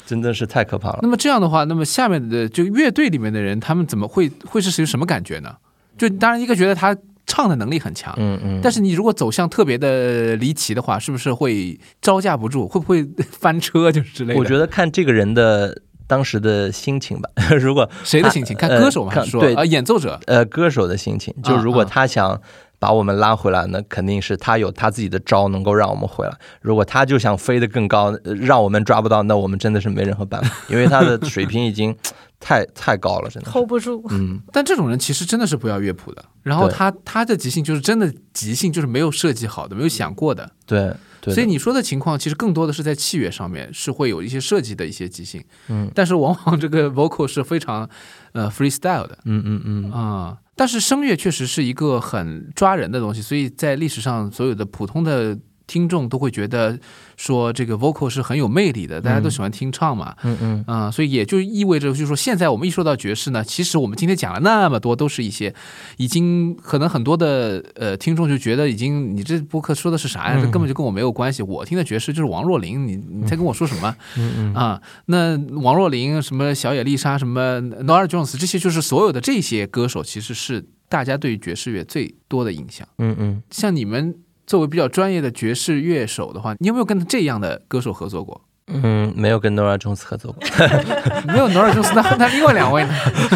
[0.05, 0.99] 真的是太可怕了。
[1.01, 5.55] 那么这样的话，那么下面的就乐队里面的人，他们怎么会会是属于什么感觉呢？
[5.97, 6.95] 就当然一个觉得他。
[7.36, 12.65] 唱的能力很强，嗯嗯，但是你如果走向特别的离奇的话，是不是会招架不住？
[12.65, 13.91] 会不会翻车？
[13.91, 14.39] 就是之类的。
[14.39, 17.30] 我觉得看这个人的当时的心情吧。
[17.60, 18.56] 如 果谁的心情？
[18.56, 21.36] 看歌手嘛，说对啊，演奏者，呃，歌手的心情。
[21.43, 22.39] 就如果他想
[22.80, 26.34] 把我们拉回来，那肯定是他有他自己的招，能够让我们回来。
[26.62, 31.93] 如果他就想飞得更高，让我们抓不到，那我们真的是没任何办法，因为他的水平已经。
[32.39, 34.06] 太太高了，真的 hold 不住。
[34.10, 36.24] 嗯，但这种人其实真的是不要乐谱的。
[36.43, 40.52] 然后他他的即兴就是真的即兴，就是没有设计好的，没有想过的。
[40.65, 40.95] 对，
[41.34, 45.43] 所以你说的情况其实更多的是在器乐上面是会有一些设计的一些即兴。
[45.69, 47.89] 嗯，但是往往这个 vocal 是非常
[48.34, 49.17] 呃 freestyle 的。
[49.26, 55.36] 嗯嗯嗯啊，但是声乐确实是一个很抓人的东西，所以在历史上所有的普通的
[55.67, 56.80] 听众都会觉得。
[57.17, 65.56] 说这个 vocal 是很有魅力的，大家都喜欢听唱嘛，嗯嗯，啊，所以也就意味着，就是说现在我们一说到爵士呢，其实我们今天讲了那么多，都是一些
[65.95, 70.36] 已经可能很多的呃听众就觉得已经你这播客说的是啥呀？
[70.36, 71.41] 这根本就跟我没有关系。
[71.41, 73.95] 我听的爵士就是王若琳，你你在跟我说什么？
[74.17, 82.86] 嗯嗯啊，那王若琳什么小野丽莎什么 Nora Jones 这些就是所有的这些歌手，其实是大家对爵士乐最多的印象。
[82.97, 84.15] 嗯嗯，像你们。
[84.45, 88.41] 作为比较专业的爵士乐手的话，你有没有跟这样的歌手合作过？
[88.67, 90.41] 嗯，没有跟 Nora Jones 合作过，
[91.31, 92.93] 没有 Nora Jones，那 那另外两位呢？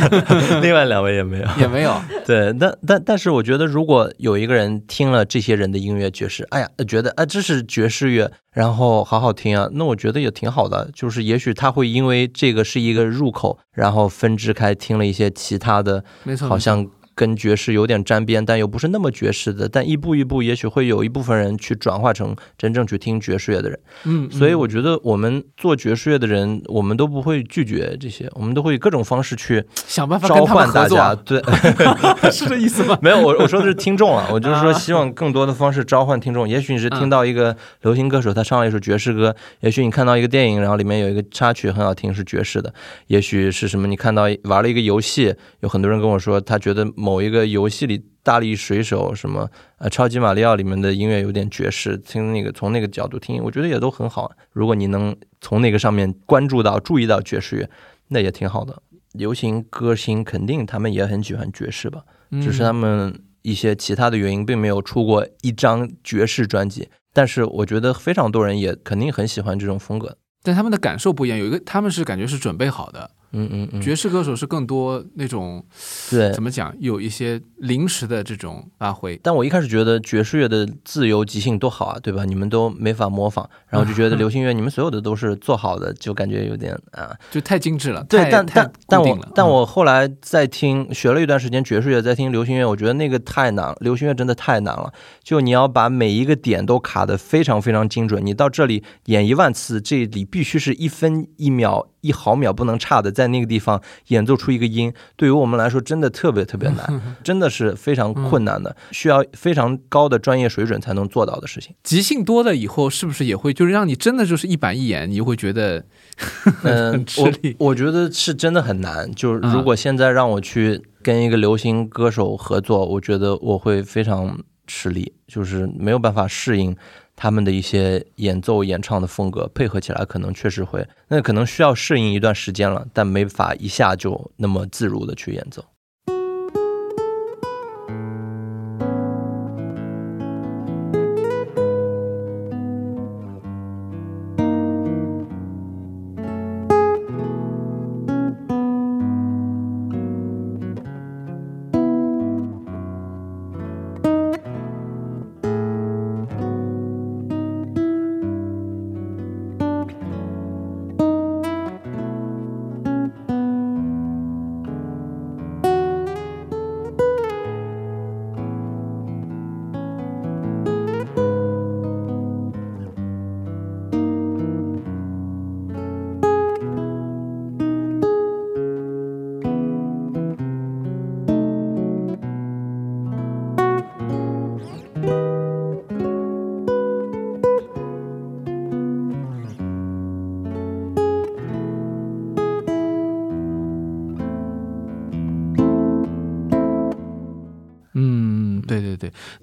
[0.60, 1.96] 另外两位也没有，也没有。
[2.26, 10.90] 对，但但但是，我觉得如果有一个人听了这些人的音乐爵士，哎呀，觉得啊这是爵士乐，然后好好听啊，那我觉得也挺好的。
[10.96, 16.88] 就是也许他会因为这个是一个入口，然后分支开听了一些其他的，没错，好像。
[17.20, 23.78] 跟爵士有点沾边，但又不是那么爵士的，但一步一步，也许会有一部分人去转化成真正去听爵士乐的人。
[24.06, 31.14] 嗯，所以我觉得我们做爵士乐的人，我们都不会拒绝这些，我们都会以各种方式去想办法召唤大家。
[31.14, 31.44] 对，
[32.32, 32.98] 是这意思吗？
[33.02, 36.48] 没有，我我说的是听众啊，我就是说希望更多的方式召唤听众。
[36.48, 42.74] 也许你是听到一个流行歌手他唱了一首爵士歌，也许你看到一个电影，然后里面有一个插曲很好听是爵士的，
[43.08, 43.88] 也许是什么？
[43.88, 54.32] 你看到玩了一个游戏，有很多人跟我说他觉得某一个游戏里大力水手什么呃超级马里奥里面的音乐有点爵士，听那个从那个角度听，我觉得也都很好。
[54.52, 57.70] 如果你能从那个上面关注到、注意到爵士乐，
[58.10, 58.82] 那也挺好的。
[59.14, 62.04] 流行歌星肯定他们也很喜欢爵士吧，
[62.42, 66.90] 只是他们一些其他的原因并没有出过一张爵士专辑。
[67.12, 70.16] 但是我觉得非常多人也肯定很喜欢这种风格。
[70.44, 73.10] 但他们的感受不一样，有一个他们是感觉是准备好的。
[73.32, 75.64] 嗯嗯嗯，爵士歌手是更多那种
[76.10, 76.42] 对怎。
[76.42, 79.20] 么讲，有一些临时的这种发挥。
[79.22, 82.26] 但我一开始觉得爵士乐的自由即兴多好啊，对吧？
[82.26, 87.16] 你们都没法模仿，然后就觉得流行乐你们所有的都是做好的，就感觉有点啊。
[87.30, 94.92] 就太精致了，对，但但但我但我后来在听学了一段时间爵士乐，在听流行乐，我觉得那个太难了，流行乐真的太难了。
[95.24, 111.76] 就你要把每一个点都卡得非常非常精准，你到这里演一万次，这里必须是一分一秒一毫秒不能差的，在那个地方演奏出一个音，对于我们来说真的特别特别难， 真的是非常困难的，需要非常高的专业水准才能做到的事情。
[111.84, 115.84] 即兴多了以后，是不是也会就是让你真的就是一板一眼，你就会觉得
[116.64, 119.12] 嗯很，吃我力我觉得是真的很难。
[119.14, 126.76] 就是嗯如果现在让我去跟一个流行歌手合作，我觉得我会非常吃力，就是没有办法适应
[127.22, 135.62] 他们的一些演奏、演唱的风格，配合起来可能确实会，那可能需要适应一段时间了，但没法一下就那么自如的去演奏。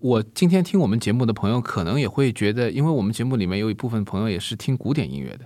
[0.00, 5.40] 我今天听我们节目的朋友可能也会觉得，因为我们节目里面有一部分朋友也是听古典音乐的，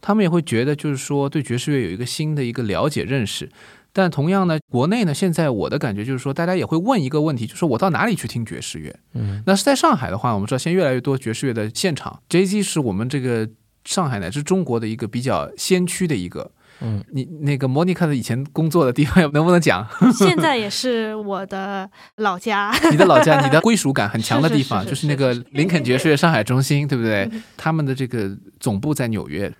[0.00, 3.50] 他们也会觉得就是说对爵士乐有一个新的一个了解认识。
[3.92, 8.92] 但同样呢，国内呢，现在我的感觉就是说，大家也会问一个问题，就是说我到哪里去听爵士乐？
[9.12, 13.48] 嗯，那是在上海的话，我们知道现在越来越多爵士乐的现场，J Z 是我们这个
[13.84, 16.50] 上海乃至中国的一个比较先驱的一个。
[16.80, 19.86] 嗯，你那个莫妮卡的以前工作的地方能不能讲？
[20.16, 22.72] 现在也是我的老家。
[22.90, 27.42] 你的老家，你的归属感很强的地方，是是是就是那个林肯爵士上海中心，对不对嗯？
[27.56, 29.52] 他们的这个总部在纽约。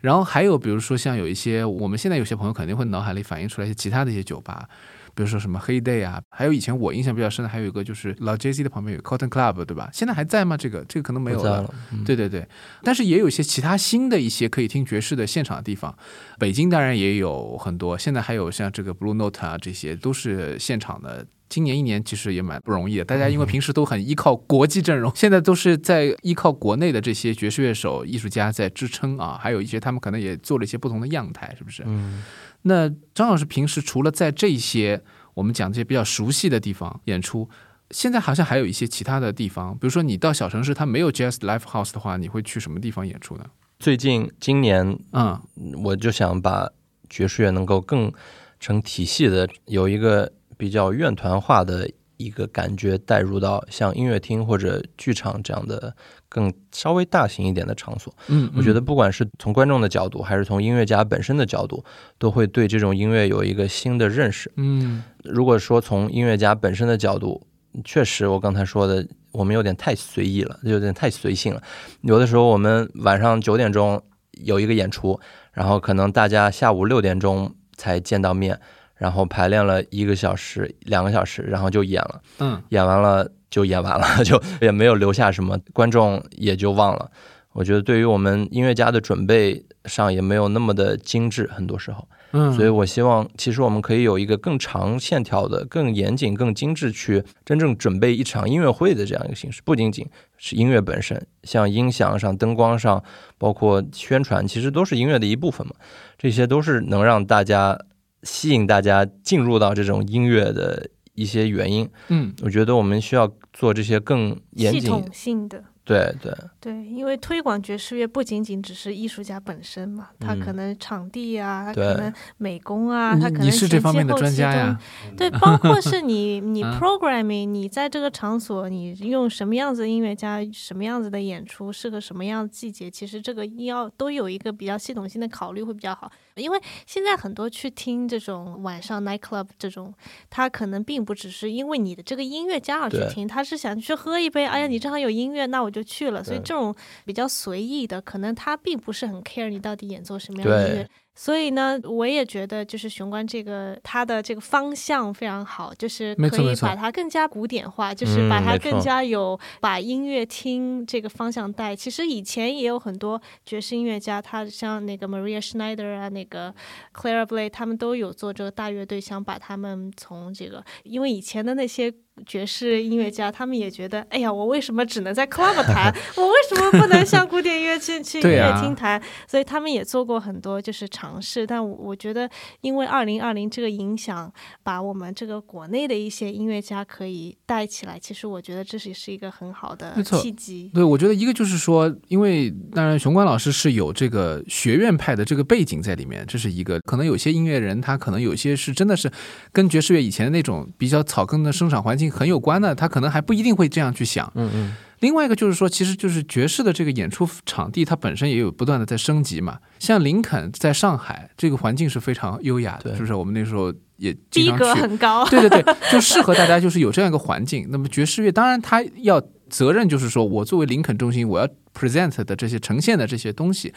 [0.00, 4.68] 然后还有比如说像有一些，我们现在有些朋友肯定会脑海里反映出来一些其他的一些酒吧，
[5.14, 9.88] 比如说什么黑 day 啊，还有以前我印象比较深的，还有一个就是老 J C 的旁边有 Cotton Club，对吧？
[9.92, 10.56] 现在还在吗？
[10.56, 11.62] 这个这个可能没有了。
[11.62, 11.74] 了。
[11.92, 12.46] 嗯对对对，
[12.82, 15.96] 但是也有一些其他新的一些可以听爵士的现场的地方，
[16.38, 21.26] 北京当然也有很多，现在还有像这个 Blue Note 啊，这些都是现场的。
[21.46, 31.84] 今年一年其实也蛮不容易的，大家因为平时都很依靠国际阵容，现在都是在依靠国内的这些爵士乐手、艺术家在支撑啊，还有一些他们可能也做了一些不同的样态，是不是？
[31.86, 32.24] 嗯，
[32.66, 35.02] 那张老师平时除了在这些
[35.34, 37.48] 我们讲这些比较熟悉的地方演出，
[37.90, 43.44] 现在好像还有一些其他的地方，比如说你到小城市，它没有 Jazz Live House 的话，你会去什么地方演出呢？
[43.78, 45.40] 最近今年嗯
[45.82, 46.70] 我就想把
[47.10, 48.10] 爵士乐能够更
[48.58, 55.94] 成体系的，有一个比较院团化的一个感觉带入到像音乐厅或者剧场这样的
[56.34, 58.12] 更稍微大型一点的场所。
[58.26, 61.84] 嗯，我觉得不管是从观众的角度，还是从音乐家本身的角度，
[62.18, 64.50] 都会对这种音乐有一个新的认识。
[64.56, 67.46] 嗯如果说从音乐家本身的角度，
[67.84, 71.62] 确实我刚才说的，我们有点太随意了，有点太随性了。
[72.00, 75.20] 有的时候我们晚上九点钟有一个演出，
[75.52, 78.58] 然后可能大家下午六点钟才见到面，
[78.96, 87.08] 然后排练了一个小时、两个小时，然后就演了，嗯演完了就演完了， 就也没有留下什么，观众也就忘了。
[87.52, 92.08] 我觉得对于我们音乐家的准备上也没有那么的精致，很多时候。
[92.32, 99.62] 嗯，所以我希望，其实我们可以有一个更长线条的、更严谨、更精致，去真正准备一场音乐会的这样一个形式。
[99.64, 100.04] 不仅仅
[100.36, 103.00] 是音乐本身，像音响上、灯光上，
[103.38, 105.74] 包括宣传，其实都是音乐的一部分嘛。
[106.18, 107.78] 这些都是能让大家
[108.24, 111.88] 吸引大家进入到这种音乐的一些原因。
[112.08, 112.32] 嗯。
[112.42, 114.80] 我觉得我们需要做这些更严谨。
[114.82, 116.32] 系统性的，对对，
[116.64, 124.80] 对，因为推广爵士乐不仅仅只是艺术家本身嘛，他嗯可能场地啊，他可能美工啊，他可能你是这前方面的专家呀。
[125.14, 136.10] 对，包括 是你你啊 programming，你在这个场所你用什么样子的音乐家，什么样子的演出，适合什么样的季节，其实这个要都有一个比较系统性的考虑会比较好。
[136.36, 139.92] 因为现在很多去听这种晚上 night club 这种，
[140.30, 146.24] 他可能并不只是因为你的这个音乐家而去听，他是想去喝一杯，哎呀，你正好有音乐，那我就去了。
[146.24, 146.72] 所以对这种
[147.04, 150.88] 比较随意的，可能他并不是很 care 你到底演奏什么样的音乐。
[151.16, 161.74] 所以呢，我也觉得就是雄关这个他的这个方向非常好，就是可以把它更加古典化，就是把它更加有把音乐厅这个方向带。
[161.74, 166.52] 其实以前也有很多爵士音乐家，他像那个 Maria Schneider 啊，那个
[166.92, 171.92] Clara Bley，他们都有做这个大乐队，想把他们从这个，因为以前的那些。
[172.26, 175.94] 爵士音乐家，他们也觉得，哎呀，我为什么只能在 club 弹？
[176.16, 179.02] 我为什么不能像古典音乐去 去音乐厅弹？
[179.26, 190.70] 所以他们也做过很多就是尝试，但我我觉得，因为二零二零这个影响，把我们这个国内的一些音乐家可以带起来，其实我觉得这是是一个很好的契机。
[190.72, 196.80] 对，我觉得一个就是说，因为当然熊关老师是有这个学院派的这个背景在里面，这是一个。
[196.84, 199.10] 可能有些音乐人他可能有些是真的是
[199.52, 204.30] 跟爵士乐以前的那种比较草根的生长环境很有关的，他可能还不一定会这样去想。
[204.34, 209.58] 嗯嗯，另外一个就是说，其实就是爵士的这个演出场地，它本身也有不断的在升级嘛。
[209.78, 213.14] 像林肯在上海这个环境是非常优雅的，是不是？
[213.14, 214.82] 我们那时候也经逼格常去。
[214.82, 217.66] 很高，对对对，就适合大家，就是有这样一个环境。
[217.70, 223.72] 那么爵士乐，当然它要责任，就是说我作为林肯中心，我要 present 的这些呈现的这些东西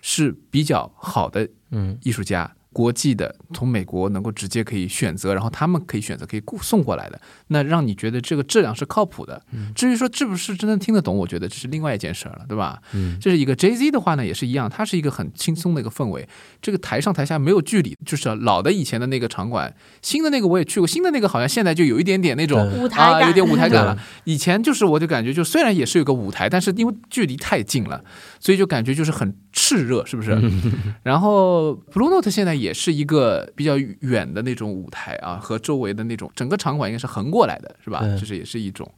[0.00, 2.52] 是比较好的嗯艺术家。
[2.72, 9.40] 国际的，从美国能够直接可以选择，然后他们可以选择可以雇送过来的，那让你觉得这个质量是靠谱的。
[9.74, 12.80] 至于说是不是真的听得懂，我觉得这是另外一件事儿了，对吧？
[12.92, 16.28] 嗯，这是一个 Jay Z 的话呢，也是一样，它是一个很轻松的一个氛围。
[16.60, 23.98] 这个台上台下没有距离，就是老的以前的那个场馆，新的那个我也去过，新的那个好像现在就有一点点那种啊，舞台感，有点舞台感了。
[24.24, 28.02] 以前就是我就感觉就虽然也是有个舞台，但是因为距离太近了，
[28.40, 30.40] 所以就感觉就是很炽热，是不是？
[31.02, 38.00] 然后 Blue Note 现在也是一个比较远的那种舞台啊，和周围的那种整个场馆应该是横过来的，是吧？
[38.00, 38.88] 对这是也是一种。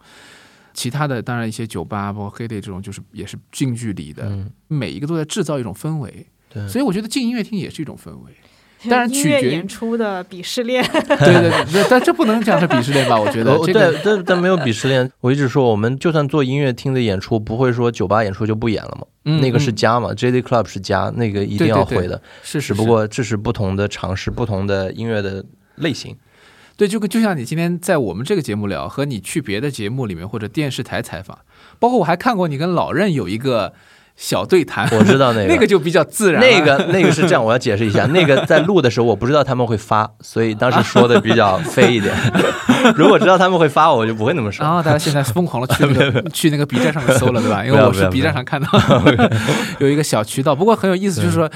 [0.75, 6.27] 其他的当然一些酒吧，包括黑店这种，就是也是近距离的，嗯每一个都在制造一种氛围。
[6.49, 8.33] 对所以我觉得进音乐厅也是一种氛围。
[8.91, 10.85] 当然音乐取决于演出的鄙视链。
[10.93, 13.19] 对对对，但这不能讲是鄙视链吧？
[13.19, 15.11] 我觉得哦这个对，但但没有鄙视链。
[15.21, 19.07] 我一直说，我们就算做音乐厅的演出，不会说酒吧演出就不演了嘛。
[19.27, 22.21] 嗯那个是嗯家嘛，J D Club 是家，那个一定对对对要会的。
[22.43, 25.45] 是，只不过这是不同的尝试，不同的音乐的
[25.77, 26.17] 类型。
[26.77, 31.39] 对，就跟就像你今天在我们这个节目聊，和你去别的节目里面或者电视台采访，
[31.79, 33.73] 包括我还看过你跟老任有一个
[34.17, 42.15] 小对谈，我知道那个 那个就比较自然，那个那个是这样，我要解释一下， 那个在录的时候我不知道他们会发，所以当时说的比较飞一点。
[42.97, 44.65] 如果知道他们会发我，就不会那么说。
[44.65, 47.65] 然后大家现在疯狂的去那个去那个 B 站上面搜了，对吧？
[47.65, 48.69] 因为我是 B 站上看到
[49.79, 51.51] 有一个小渠道，不过很有意思，就是说。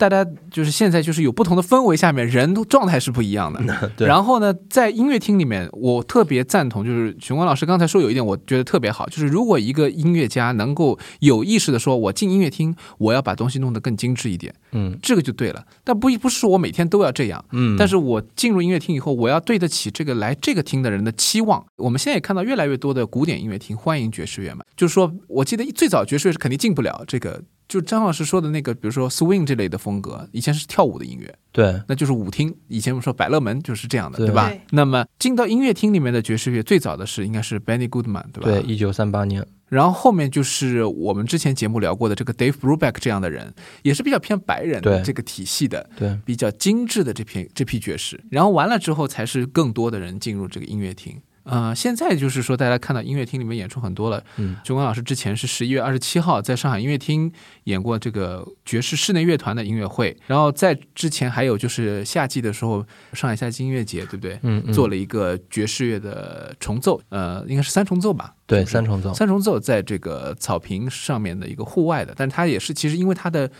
[0.00, 3.60] 大家就是现在就是有不同的氛围下面，人都状态是不一样的。
[3.98, 15.66] 对然后呢，在音乐厅里面，我特别赞同，就是熊光老师刚才说有一点，我觉得特别好，就是如果一个音乐家能够有意识的说，我进音乐厅，我要把东西弄得更精致一点，嗯这个就对了。
[15.84, 21.62] 但不不是说我每天都要这样，嗯，但是我进入音乐厅以后，我要对得起这个来这个厅的人的期望。
[21.76, 32.52] 我们现在也看到越来越多的古典音乐厅欢迎爵士乐嘛，就是说我记得最早爵士乐是肯定进不了这个，就张老师说的那个，比如说 swing 这类的风格，以前是跳舞的音乐，对那就是舞厅。
[32.66, 34.60] 以前我们说百乐门就是这样的，对对吧对？
[34.72, 38.50] 那么进到音乐厅里面的爵士乐，最早的是应该是 Benny Goodman，对吧？
[38.50, 51.16] 对，一九三八年，然后后面就是我们之前节目聊过的这个 Dave Brubeck 这样的人，也是比较偏白人对这个体系的，对比较精致的这批这批爵士，然后完了之后才是更多的人进入这个音乐厅。
[51.44, 54.22] 呃，现在就是说，大家看到音乐厅里面演出很多了。
[54.36, 57.32] 嗯，钟光老师之前是十一月二十七号在上海音乐厅
[57.64, 64.38] 演过这个爵士室内乐团的音乐会，然后在之前还有就是夏季的时候，上海夏季音乐节，对不对？
[64.42, 68.34] 嗯嗯，做了一个爵士乐的重奏，呃，应该是三重奏吧？
[68.46, 73.50] 对三重奏，三重奏在这个草坪上面的一个户外的，但是它也是其实因为它的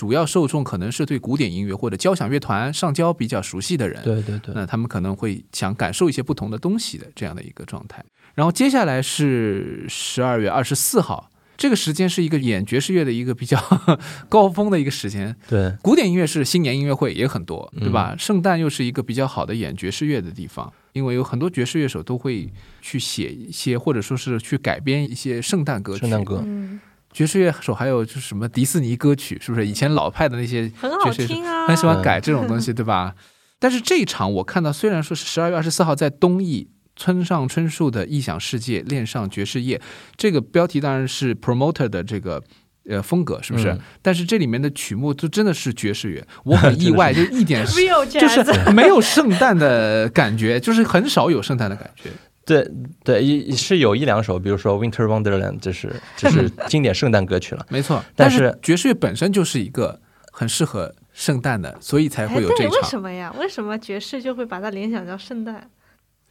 [0.00, 8.02] 主要受众可能是对古典音乐或者交响乐团上交比较熟悉的人，对对对，那他们可能会想感受一些不同的东西的这样的一个状态。
[8.34, 13.62] 然后接下来是十二月二十四号，这个时间是一个演爵士乐的一个比较
[14.30, 15.36] 高峰的一个时间。
[15.46, 18.16] 对古典音乐是新年音乐会也很多，对嗯吧？
[18.18, 20.72] 圣诞又是一个比较好的演爵士乐的地方。
[20.92, 26.00] 因为有很多爵士乐手都会去写一些，或者说是去改编一些圣诞歌曲。
[26.00, 26.80] 圣诞歌，嗯，
[27.12, 29.66] 爵士乐手还有就是什么迪士尼歌曲，是不是？
[29.66, 33.14] 以前老派的那些很好爵士乐手听啊，很喜欢改这种东西， 对吧？
[33.58, 39.76] 但是这一场我看到，虽然说是十二月二十四号在东艺村上春树的《异想世界恋上爵士乐》，
[40.16, 42.42] 这个标题当然是 promoter 的这个。
[42.88, 43.68] 呃，风格是不是？
[43.68, 52.08] 嗯但是这里面的曲目就真的是爵士乐，我很意外， 就一点就是没有圣诞的感觉，就是很少有圣诞的感觉。
[52.50, 52.70] 对
[53.04, 57.64] 对，一是有一两首，比如说《Winter Wonderland》，这是这是 经典圣诞歌曲了。
[57.68, 60.00] 没错，但但是爵士乐本身就是一个
[60.32, 62.82] 很适合圣诞的，所以才哎，会有这对，为。
[62.82, 63.32] 什么呀？
[63.38, 65.70] 为什么爵士就会把它联想到圣诞？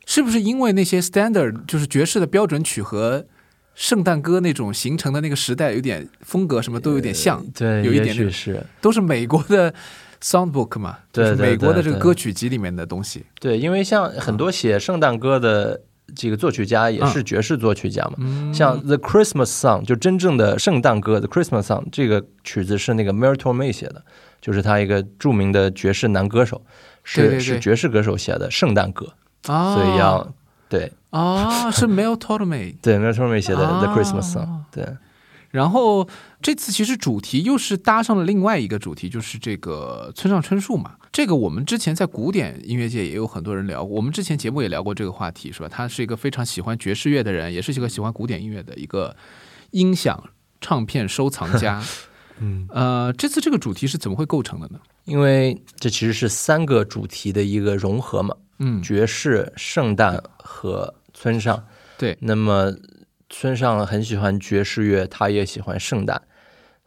[0.05, 3.25] 是不是因为那些 standard 就是爵士的标准曲和
[3.75, 9.73] 圣诞歌那种形成的那个时代有点风格什么都有点像，对，也有一点是都是美国的
[10.21, 13.25] Soundbook 嘛，对就是美国的这个歌曲集里面的东西。
[13.39, 15.79] 对，因为像很多写圣诞歌的
[16.15, 24.03] 这个作曲家也是爵士作曲家嘛，嗯，像 The Christmas Song 就真正的圣诞歌 The Christmas Song 这个曲子是那个 Mel Torme 写的，
[24.41, 26.61] 就是他一个著名的爵士男歌手，
[27.03, 29.13] 是是爵士歌手写的圣诞歌，
[29.47, 30.33] 啊，所以要
[30.67, 32.75] 对啊是 Mel Torme。
[32.81, 34.85] 对 Mel Torme 写的 The 啊 Christmas Song，对。
[35.51, 36.07] 然后
[36.41, 40.95] 这次其实主题又是搭上了另外一个主题，就是这个村上春树嘛。
[41.11, 45.67] 这个我们之前在古典音乐界也有很多人聊过，我们之前节目也聊过这个话题，是吧？
[45.67, 49.15] 他是一个非常喜欢爵士乐的人，也是一个喜欢古典音乐的一个
[49.71, 50.29] 音响
[50.61, 51.83] 唱片收藏家。
[52.41, 54.79] 嗯，呃，这次这个主题是怎么会构成的呢？
[55.03, 61.61] 因为这其实是三个主题的一个融合嘛，嗯，爵士、圣诞和村上。
[61.97, 62.73] 对那么
[63.29, 66.21] 村上很喜欢爵士乐，他也喜欢圣诞，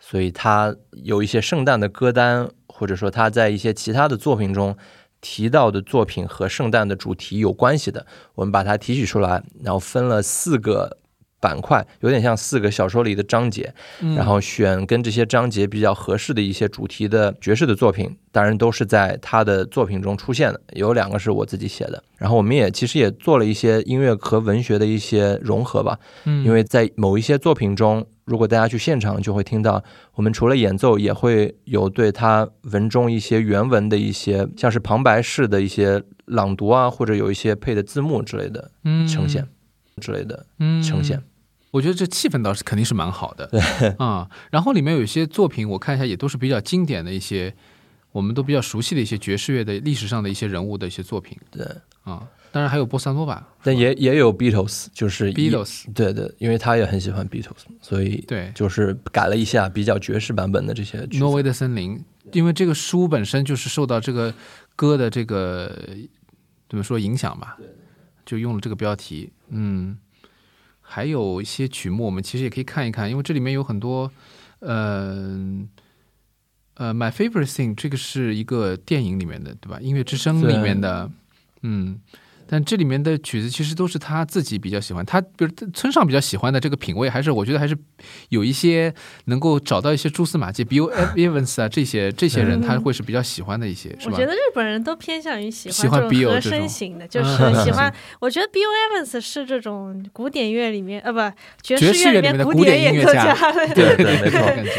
[0.04, 4.76] 所以他有一些圣诞的歌单，或者说他在一些其他的作品中
[5.20, 10.98] 提到的作品和圣诞的主题有关系的，我们把它提取出来，然后分了四个。
[11.42, 20.60] 板块有点像四个小说里的章节，嗯然后选跟这些章节比较合适的一些主题的爵士的作品，当然都是在他的作品中出现的。
[20.74, 25.98] 有两个是我自己写的，然后我们也其实也做了一些音乐和文学的一些融合吧。
[26.26, 29.82] 嗯因为在某一些作品中，如果大家去现场就会听到，
[30.14, 39.06] 我们除了演奏，也会有对他文中一些原文的一些，像是旁白式的一些朗读啊，或者有一些配的字幕之类的嗯。
[39.08, 39.46] 呈现
[40.00, 40.82] 之类的嗯。
[40.82, 41.22] 呈现。
[41.72, 43.50] 我觉得这气氛倒是肯定是蛮好的，
[43.98, 47.54] 啊、然后里面有一些作品，我看一下也都是比较经典的一些，
[48.12, 51.34] 我们都比较熟悉的一些爵士乐的历史上的一些人物的一些作品。
[51.50, 51.66] 对，
[52.04, 60.98] 啊、当然还有波萨诺瓦但也也有 Beatles，就是，Beatles，对对，因为他也很喜欢 Beatles，所以对，就是改了一下比较爵士版本的这些。
[61.18, 62.00] 挪威的森林，
[62.32, 64.32] 因为这个书本身就是受到这个
[64.76, 65.76] 歌的这个
[66.68, 67.56] 怎么说影响吧，
[68.24, 69.32] 就用了这个标题。
[69.48, 69.96] 嗯，
[70.80, 74.12] 还有一些曲目，我们其实也可以看一看，因为这里面有很多，
[74.60, 75.66] 呃。
[76.74, 79.78] 呃，My Favorite Thing 这个是一个电影里面的，对吧？
[79.78, 81.08] 音乐之声里面的，
[81.60, 82.00] 嗯，
[82.46, 87.76] 但这里面的曲子其实都是他自己比较喜欢，他比如村上比较喜欢的这个品味，还是我觉得还是
[88.28, 88.92] 有一些
[89.26, 94.26] 能够找到一些蛛丝马迹，Bill Evans 啊这些这些人他会是比较喜欢的一些，是吧我觉？
[94.26, 97.92] 得日本人都偏向于喜喜欢欢 Bill 这种和声型的，就嗯是喜欢。
[98.20, 101.18] 我觉得 Bill Evans 是这种古典乐里面，呃，不，
[101.62, 103.34] 爵爵士乐乐里面的古古典音乐家
[103.74, 104.70] 对对对没错 感觉。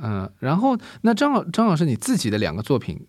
[0.00, 3.00] 嗯，然后那张老张老师你自己的两个作品，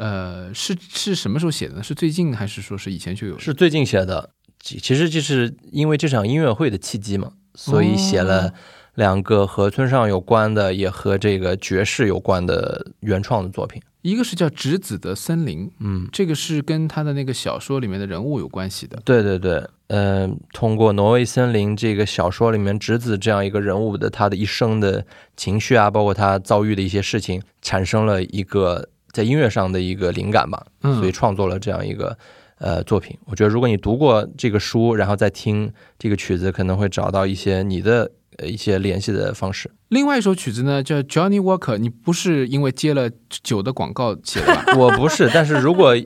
[0.00, 1.82] 呃，是是什么时候写的呢？
[1.82, 3.38] 是最近还是说是以前就有？
[3.38, 8.52] 是最近写的，其其实就是因为这场音乐会的契机嘛，所以写了哦
[8.94, 13.82] 两个和村上有关的，也和这个爵士有关的原创的作品。
[14.02, 18.98] 一个是叫《直子的森林》，嗯，这个是跟他的那个小说里面的人物有关系的。
[19.04, 25.04] 对对对，嗯、通过《挪威森林》这个小说里面直子这样一个人物的他的一生的
[25.36, 32.16] 情绪啊，包括他遭遇的一些事情，产生了一个在音乐上的一个灵感吧，嗯，所以创作了这样一个
[32.58, 33.16] 呃作品。
[33.26, 39.70] 我觉得如果你读过这个书，然后再听这个曲子，可能会找到一些你的呃一些联系的方式。
[39.88, 43.10] 另外一首曲子呢叫 Johnny Walker，你不是因为接了
[43.42, 44.64] 酒的广告写的吧？
[44.78, 45.96] 我不是，但是如果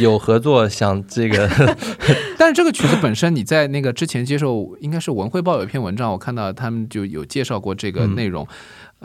[0.00, 1.46] 有合作，想这个
[2.38, 8.48] 但是这个曲子本身，你在那个之前接受应该是文汇报有一篇文章，我看到他们就有介绍过这个嗯内容。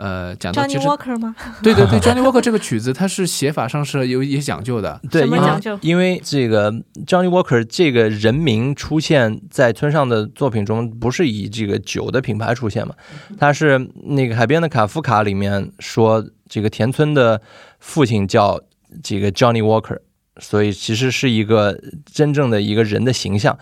[0.00, 1.36] 呃，讲到其 Johnny Walker 吗？
[1.62, 4.98] 对对对，Johnny Walker 这个曲子，它是写法上是有一些讲究的。
[5.10, 6.72] 对，因为讲究因为这个
[7.06, 12.94] Johnny Walker 这个人名出现在村上的作品中，不是以这个酒的品牌出现嘛？
[13.38, 17.42] 他是那个《海边的卡夫卡》里面说，这个田村的
[17.78, 18.58] 父亲叫
[19.02, 19.98] 这个 Johnny Walker，
[20.40, 23.56] 所以其实是一个真正的一个人的形象。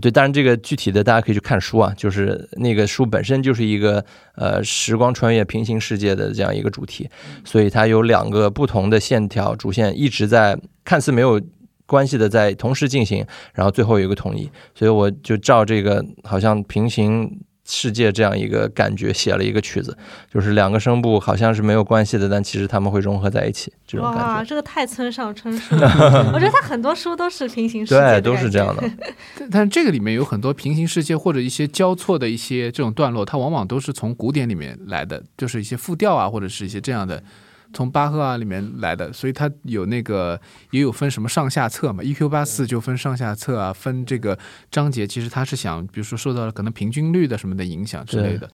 [0.00, 4.04] 对，当然这个具体的大家可以去看书啊，就是那个书本身就是一个
[4.36, 7.08] 呃时光穿越平行世界的这样一个主题，
[7.44, 11.40] 所以它有两个不同的线条主线一直在看似没有
[11.86, 17.40] 关系的在同时进行，然后最后有一个统一，所以我就照这个好像平行。
[17.70, 19.96] 世界这样一个感觉，写了一个曲子，
[20.28, 24.26] 就是两个声部好像是没有关系的，但其实他们会融合在一起，这种感觉。
[24.26, 26.30] 哇，这个太村上春树了！
[26.34, 28.82] 我觉得他很多书都是平行世界，对，都是这样的。
[29.50, 37.22] 但是这个里面有很多平行世界或者一些交错的一些这种段落，它往往都是从古典里面来的，就是一些复调啊，或者是一些这样的。
[37.72, 40.40] 从巴赫啊里面来的，所以它有那个
[40.70, 44.38] 也有分什么上下册嘛，EQ 八四就分上下册啊，分这个
[44.70, 48.50] 章节，其实它是想，比如说受到了可能平均律的什么的影响之类的。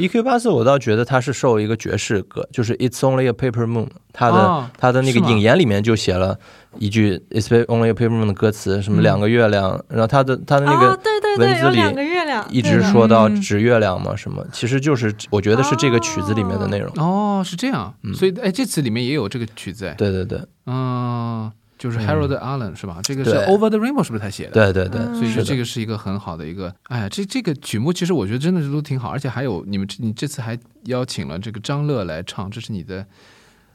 [0.00, 0.22] E.Q.
[0.22, 6.38] 八四，我倒觉得它是受一个爵士歌，就是 It's Only a Paper Moon，它的它的那个引言里面就写了
[6.78, 10.98] 一句 It's Only a Paper Moon 的歌词，什么两个月亮，然后它的它的那个
[11.38, 11.80] 文字里
[12.48, 16.90] 一直说到指月亮嘛，什么，其实就是我觉得是这个曲子里面的内容。
[16.96, 21.52] 哦，是这样，所以哎，这次里面也有这个曲子，对对对，嗯。
[21.80, 23.00] 就是 Harold Allen 是吧？
[23.02, 24.70] 这个是 Over the Rainbow 是不是他写的？
[24.70, 33.06] 对对对，所以说这个是一个很好的一个，哎呀，这这个曲目其实我觉得真的是都挺好，而且还有你们你这次还邀请了这个张乐来唱，这是你的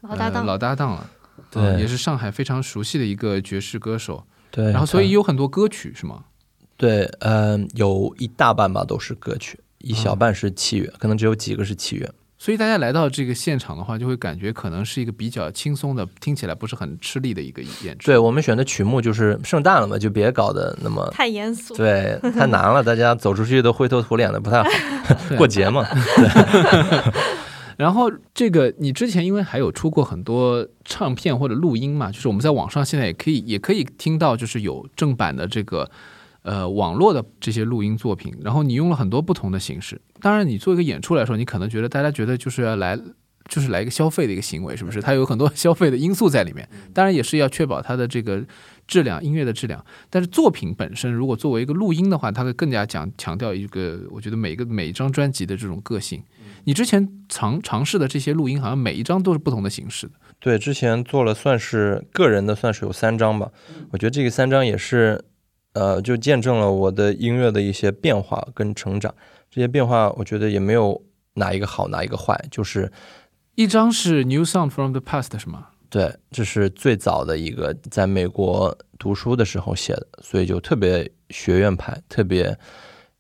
[0.01, 1.10] 老搭档老搭档了，
[1.49, 6.26] 对，也是上海非常熟悉的一个爵士歌手，对，然后所以有很多歌曲是吗？
[6.78, 12.14] 对，嗯，有一大半吧都是歌曲，一小半是器乐，可能只有几个是器乐。
[12.45, 18.05] 所以大家来到这个现场的话，就会感觉可能是一个比较轻松的，听起来不是很吃力的一个演出。
[18.05, 24.69] 对我们选的曲目就是圣诞了嘛，就别搞得那么太严肃，对，太难了，大家走出去都灰头土脸的，不太好。
[25.35, 25.83] 过节嘛。
[27.77, 35.89] 然后这个你之前因为还有出过很多唱片或者录音嘛，就是我们在网上现在也可以也可以听到，就是有正版的这个。
[36.45, 39.99] 呃，网络的这些录音作品，然后你用了很多不同的形式。
[40.21, 42.95] 当然，你做一个演出来说，你可能觉得大家觉得就是要来，
[43.49, 45.01] 就是来一个消费的一个行为，是不是？
[45.01, 46.69] 它有很多消费的因素在里面。
[46.93, 48.45] 当然，也是要确保它的这个
[48.85, 49.83] 质量，音乐的质量。
[50.11, 56.21] 但是作品本身，如果作为一个录音的话，它会更加讲强调一个，我觉得每个每一张专辑的这种个性。
[56.65, 60.13] 你之前尝尝试的这些录音，好像每一张都是不同的形式的。
[60.39, 63.49] 对，之前做了算是个人的，算是有三张吧。
[63.89, 65.25] 我觉得这个三张也是。
[65.76, 69.13] 呃，就见证了我的音乐的一些变化跟成长。
[69.51, 71.01] 这些变化，我觉得也没有
[71.36, 72.91] 哪一个好，哪一个坏，就是
[73.55, 75.67] 一张是 New Sound from the Past，是吗？
[75.89, 82.57] 对，这是最早的一个，在美国读书的时候写的，所以就特别学院派，特别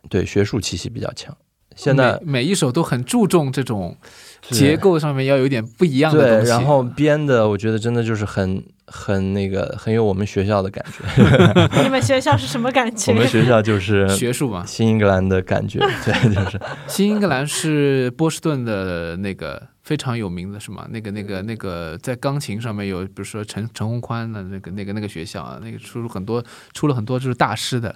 [0.09, 1.35] 对学术气息比较强。
[1.75, 3.95] 现在每每一首都很注重这种
[4.41, 6.49] 结构上面要有点不一样的，东西。
[6.49, 11.03] 然后编的我觉得真的就是很很那个很有我们学校的感觉。
[11.83, 13.11] 你们学校是什么感觉？
[13.11, 20.87] 我们学校就是 学术嘛，新英格兰的感觉， 对，就是新英格兰是波士顿的那个非常有名的，是吗？
[20.91, 27.93] 那个、那个、那个，在钢琴上面有，比如说陈陈宏宽的那个、那个、那个学校啊，那个出了很多出了很多就是大师的。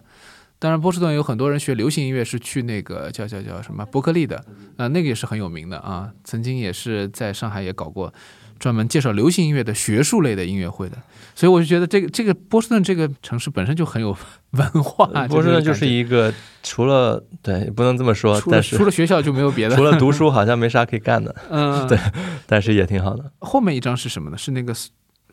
[0.60, 4.36] 当然，波士顿有很多人学流行音乐是去那个叫叫叫什么伯克利的，
[4.76, 6.12] 啊、那个也是很有名的啊。
[6.26, 8.14] 曾经也是在上海也搞过
[8.60, 10.97] 专门介绍流行音乐的学术类的音乐会的。
[11.34, 14.16] 所以我就觉得这个这个波士顿这个城市本身就很有
[14.51, 21.97] 文化，波士顿就是一一个除了对不能这么说，但是除了学校就没有别的， 除了读书好像没啥可以干的，嗯，对
[22.45, 23.32] 但是也挺好的。
[23.39, 24.38] 后面一张是什么呢？
[24.38, 24.76] 是那个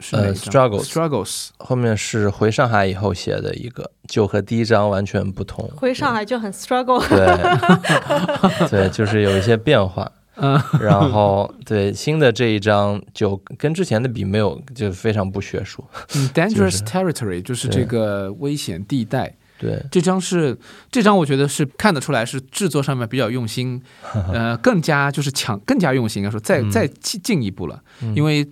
[0.01, 0.85] 是呃，Struggles。
[0.85, 5.71] Struggles，后面是回上海以后写的一个，就和第一章完全不同。
[5.77, 10.11] 回上海就很 struggle，对， 对，就是有一些变化。
[10.39, 15.83] 嗯，然后对新的这一章就跟之前的比没有，就非常不学术。
[16.15, 17.81] 嗯， Dangerous Territory 就是对。
[17.83, 19.35] 这个危险地带。
[19.59, 20.55] 对，这张是
[20.93, 23.83] 这张，我觉得是看得出来是制作上面比较用心，
[24.31, 26.23] 呃，更加就是强，更加用心。
[26.23, 26.71] 应该说再嗯。
[26.71, 28.15] 再进进一步了，嗯。
[28.15, 28.47] 因为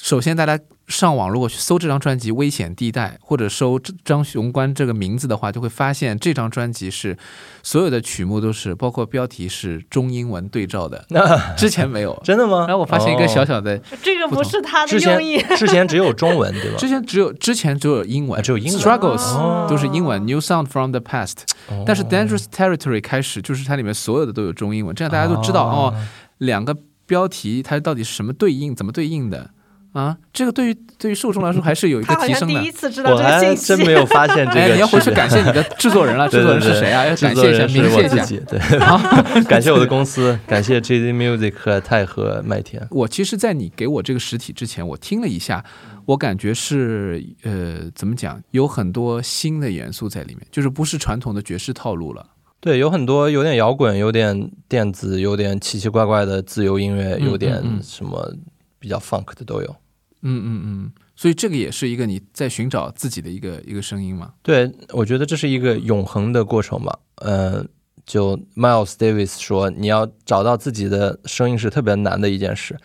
[0.00, 7.18] 首先大家上网如果去搜这张专辑《危险地带》，或者搜张雄关这个名字的话，就会发现这张专辑是
[7.62, 11.04] 所有的曲目都是包括标题是中英文对照的，
[11.58, 12.18] 之前没有。
[12.24, 12.60] 真的吗？
[12.60, 15.38] 然后我发现一个小哦小的，这个不是他的之用意。
[15.58, 16.78] 之前只有中文对吧？
[16.78, 21.38] 之前只有之前只有英文，啊只有英文 struggles、哦都是英文，New Sound from the Past。
[21.68, 25.94] 哦但是 Dangerous Territory 开始就是它里面所有的都有中英文，这样大家都知道哦，
[26.38, 26.74] 两个
[27.04, 29.50] 标题它到底是什么对应，怎么对应的
[29.92, 30.16] 啊？
[30.32, 32.60] 这个对于对于受众来说还是有一个提升的。
[32.60, 33.86] 第一次知道我还这个信息真。
[33.86, 34.60] 没有发现这个。
[34.60, 37.04] 哎，你要回去感谢你的制作人了， 制作人是谁啊？
[37.06, 37.96] 要感谢一下，谢一下。
[37.96, 38.58] 我自己，对，
[39.44, 42.86] 感谢我的公司，感谢 JZ Music 和泰和麦田。
[42.90, 45.64] 我其实，在你给我这个实体之前，我听了一下，
[46.06, 52.26] 我感觉是呃，怎么讲，有很多新的元素在里面，就是不是传统的爵士套路了。
[52.60, 58.34] 对，有很多有点摇滚，有点电子，有点奇奇怪怪的自由音乐，嗯有点嗯嗯什么
[58.78, 59.76] 比较 funk 的都有。
[60.22, 64.32] 嗯嗯嗯，所以这个也是一个你在寻找自己的一个一个声音嘛。
[64.42, 66.92] 对，我觉得这是一个永恒的过程嘛。
[67.16, 67.64] 呃，
[68.04, 72.76] 就 Miles Davis 说，你要找到自己的声音是特别难的一件事。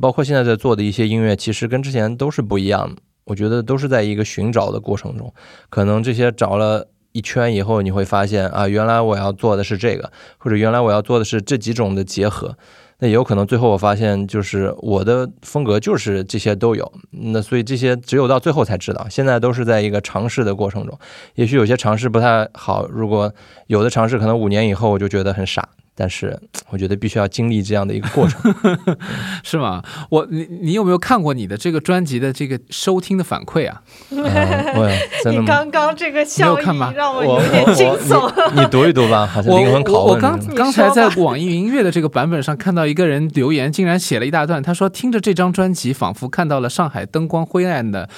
[0.00, 3.00] 包括现在在做的一些音乐，其实跟之前都是不一样的。
[3.24, 5.32] 我觉得都是在一个寻找的过程中，
[5.70, 12.58] 可能这些找了一圈以后，你会发现啊，原来我要做的是这个，或者原来我要做的是这几种的结合。
[12.98, 16.90] 那也有可能最后我发现，就是我的风格就是这些都有。
[17.10, 20.98] 那所以这些只有到最后才知道，现在都是在一个尝试的过程中。
[21.34, 23.32] 也许有些尝试不太好，如果
[23.66, 26.38] 有的尝试可能五年以后我就觉得很傻，但是
[26.68, 28.54] 我觉得必须要经历这样的一个过程。
[29.42, 29.82] 是吗？
[30.10, 33.82] 我你你有没有看过你的这个专辑的这个收听的反馈啊？
[34.10, 35.46] 你？
[35.46, 38.30] 刚刚这个笑意让我我有点惊悚。
[38.54, 40.38] 你你读一读吧，好像我灵魂拷问我刚。
[40.54, 48.08] 刚才在网易云音乐的这个版本上看到一个人留言，竟然写了一大段，他说听着这张专辑，仿佛看到了上海灯光灰暗的。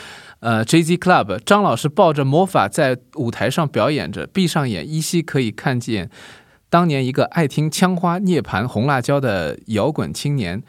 [0.41, 6.11] 呃，JZ Club，张老师抱着魔法在舞台上表演着，闭上眼依稀可以看见
[6.71, 10.62] 当年一个爱听枪花、涅槃、红辣椒的摇滚青年。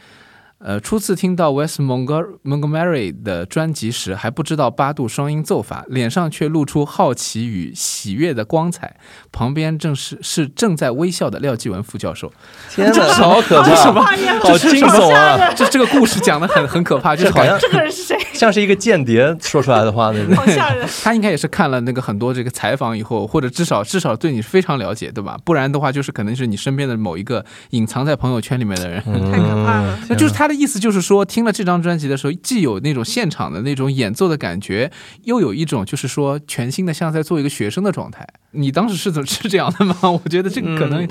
[0.62, 8.97] 呃，初次听到 Wes Montgo- Montgomery 的专辑时，还不知道八度双音奏法，脸上却露出好奇与喜悦的光彩。
[9.32, 12.30] 旁边正是是正在微笑的廖继文副教授。
[12.70, 14.18] 天哪，好可这什么怕，
[14.50, 15.54] 好惊悚啊！
[15.56, 18.18] 这这个故事讲的很很可怕，就是好像这个人是谁？
[18.40, 20.34] 像是一个间谍说出来的话那种。
[20.34, 20.88] 好吓人！
[21.04, 25.38] 他应该也是看了那个很多这个采访以后，或者至少至少对你非常了解，对吧？
[25.44, 29.04] 不然的话，就是可能是你身边的某一个隐藏在朋友圈里面的人。
[29.06, 34.90] 嗯太可怕了那就是他的意思，就是说，听了这张专辑的时候，既有那种现场的那种演奏的感觉，
[35.26, 38.26] 又有一种就是说全新的像在做一个学生的状态。
[38.52, 39.96] 你当时是怎么是这样的吗？
[40.10, 41.06] 我觉得这个可能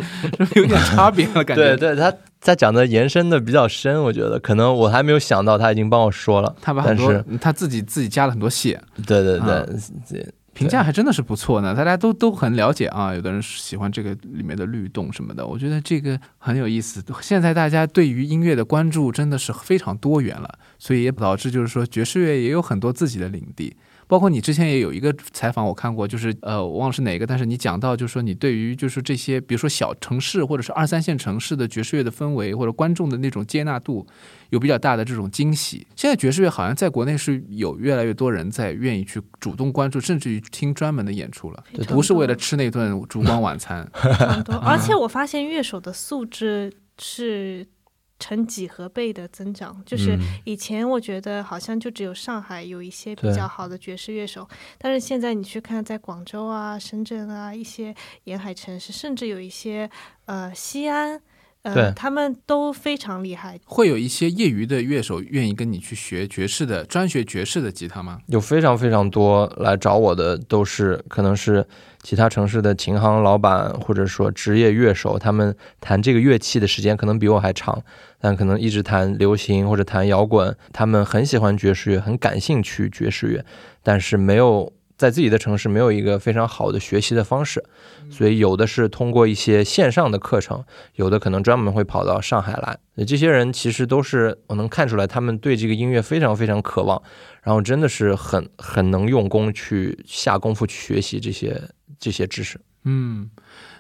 [0.55, 1.77] 有点差别了，感觉。
[1.77, 6.55] 对对，他他讲的延伸的比较深，我觉得可能我还没有想到，他已经帮我说了。
[6.63, 13.15] 他把很多他自己自己加了很多戏，对对对，评价还真的是不错呢，大家都都很了解啊。
[13.15, 17.03] 有的人喜欢这个里面的律动什么的，我觉得这个很有意思。
[17.21, 23.77] 现在大家对于音乐的关注真的是非常多元了，所以也导致就是说爵士乐也有很多自己的领地。
[24.09, 34.07] 包括你之前也有一个采访我看过，就是呃我忘了是哪个，但是你讲到就是说你对于就是这些比如说小城市或者是二三线城市的爵士乐的氛围或者观众的那种接纳度
[34.51, 35.87] 有比较大的这种惊喜。
[35.95, 43.87] 现在爵士乐好像在国内是有越来越多人在愿意去主动关注，甚至于听专门的演出了，不是为了吃那顿烛光晚餐。
[44.63, 47.67] 而且我发现乐手的素质是
[48.19, 49.83] 成几何倍的增长。
[49.87, 54.49] 就是嗯以前我觉得好像就只有上海有一些比较好的爵士乐手，
[54.79, 57.95] 但是现在你去看，在广州啊、深圳啊一些
[58.25, 59.91] 沿海城市，甚至有一些
[60.27, 61.21] 呃西安，
[61.63, 63.59] 呃，他们都非常厉害。
[63.67, 68.21] 会有一些业余的乐手愿意跟你去学爵士的专学爵士的吉他吗？
[68.27, 71.67] 有非常非常多来找我的，都是可能是
[72.03, 77.83] 其他城市的琴行老板，或者说职业乐手，他们弹这个乐器的时间可能比我还长，
[78.21, 83.45] 但可能一直弹流行或者弹摇滚，他们很喜欢爵士乐，很感兴趣爵士乐，
[83.83, 87.65] 但是没有在自己的城市没有一个非常好的学习的方式，
[88.11, 90.65] 所以有的是通过一些线上的课程，
[90.97, 92.79] 有的可能专门会跑到上海来。
[93.07, 97.01] 这些人其实都是我能看出来，他们对这个音乐非常非常渴望，
[97.45, 101.63] 然后真的是很很能用功去下功夫去学习这些
[102.01, 102.61] 这些知识。
[102.83, 103.31] 嗯，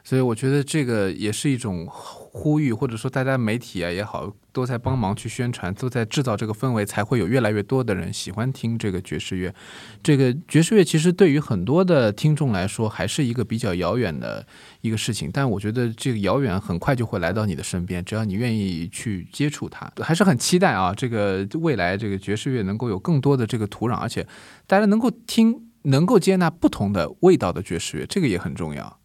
[0.08, 9.54] 所以我觉得这个也是一种呼吁，或者说大家媒体啊也好，都在帮忙去宣传，都在制造这个氛围，才会有越来越多的人喜欢听这个爵士乐。
[10.02, 14.46] 这个爵士乐其实对于很多的听众来说，还是一个比较遥远的
[14.80, 24.26] 一个事情，但我觉得这个遥远很快就会来到你的身边，只要你愿意去接触它，还是很期待啊，这个未来这个爵士乐能够有更多的这个土壤，而且
[24.66, 25.68] 大家能够听。
[25.82, 28.98] 能够接纳不同的味道的爵士乐，这个也很重要。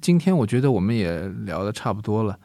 [0.00, 2.38] 今天我觉得我们也聊的差不多了，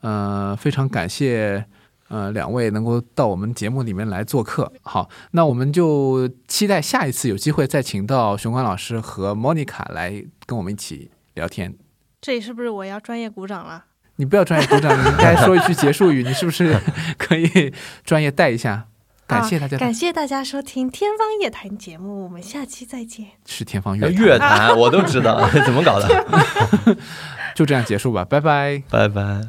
[0.00, 1.64] 呃，非常感谢
[2.08, 4.72] 呃两位能够到我们节目里面来做客。
[4.82, 11.74] 好，那我们就期待下一次有机会再请到熊关老师和莫妮卡来跟我们一起聊天。
[12.20, 13.84] 这里是不是我要专业鼓掌了？
[14.16, 16.22] 你不要专业鼓掌，你应该说一句结束语。
[16.22, 16.80] 你是不是
[17.18, 17.72] 可以
[18.04, 18.86] 专业带一下？
[19.26, 23.26] 感谢大家感谢大家收听天方夜谭节目我们下期再见。
[23.46, 24.76] 是天方夜谭。
[24.76, 26.96] 我都知道 怎么搞的？
[27.54, 28.82] 就这样结束吧拜拜。
[28.90, 29.40] 拜拜。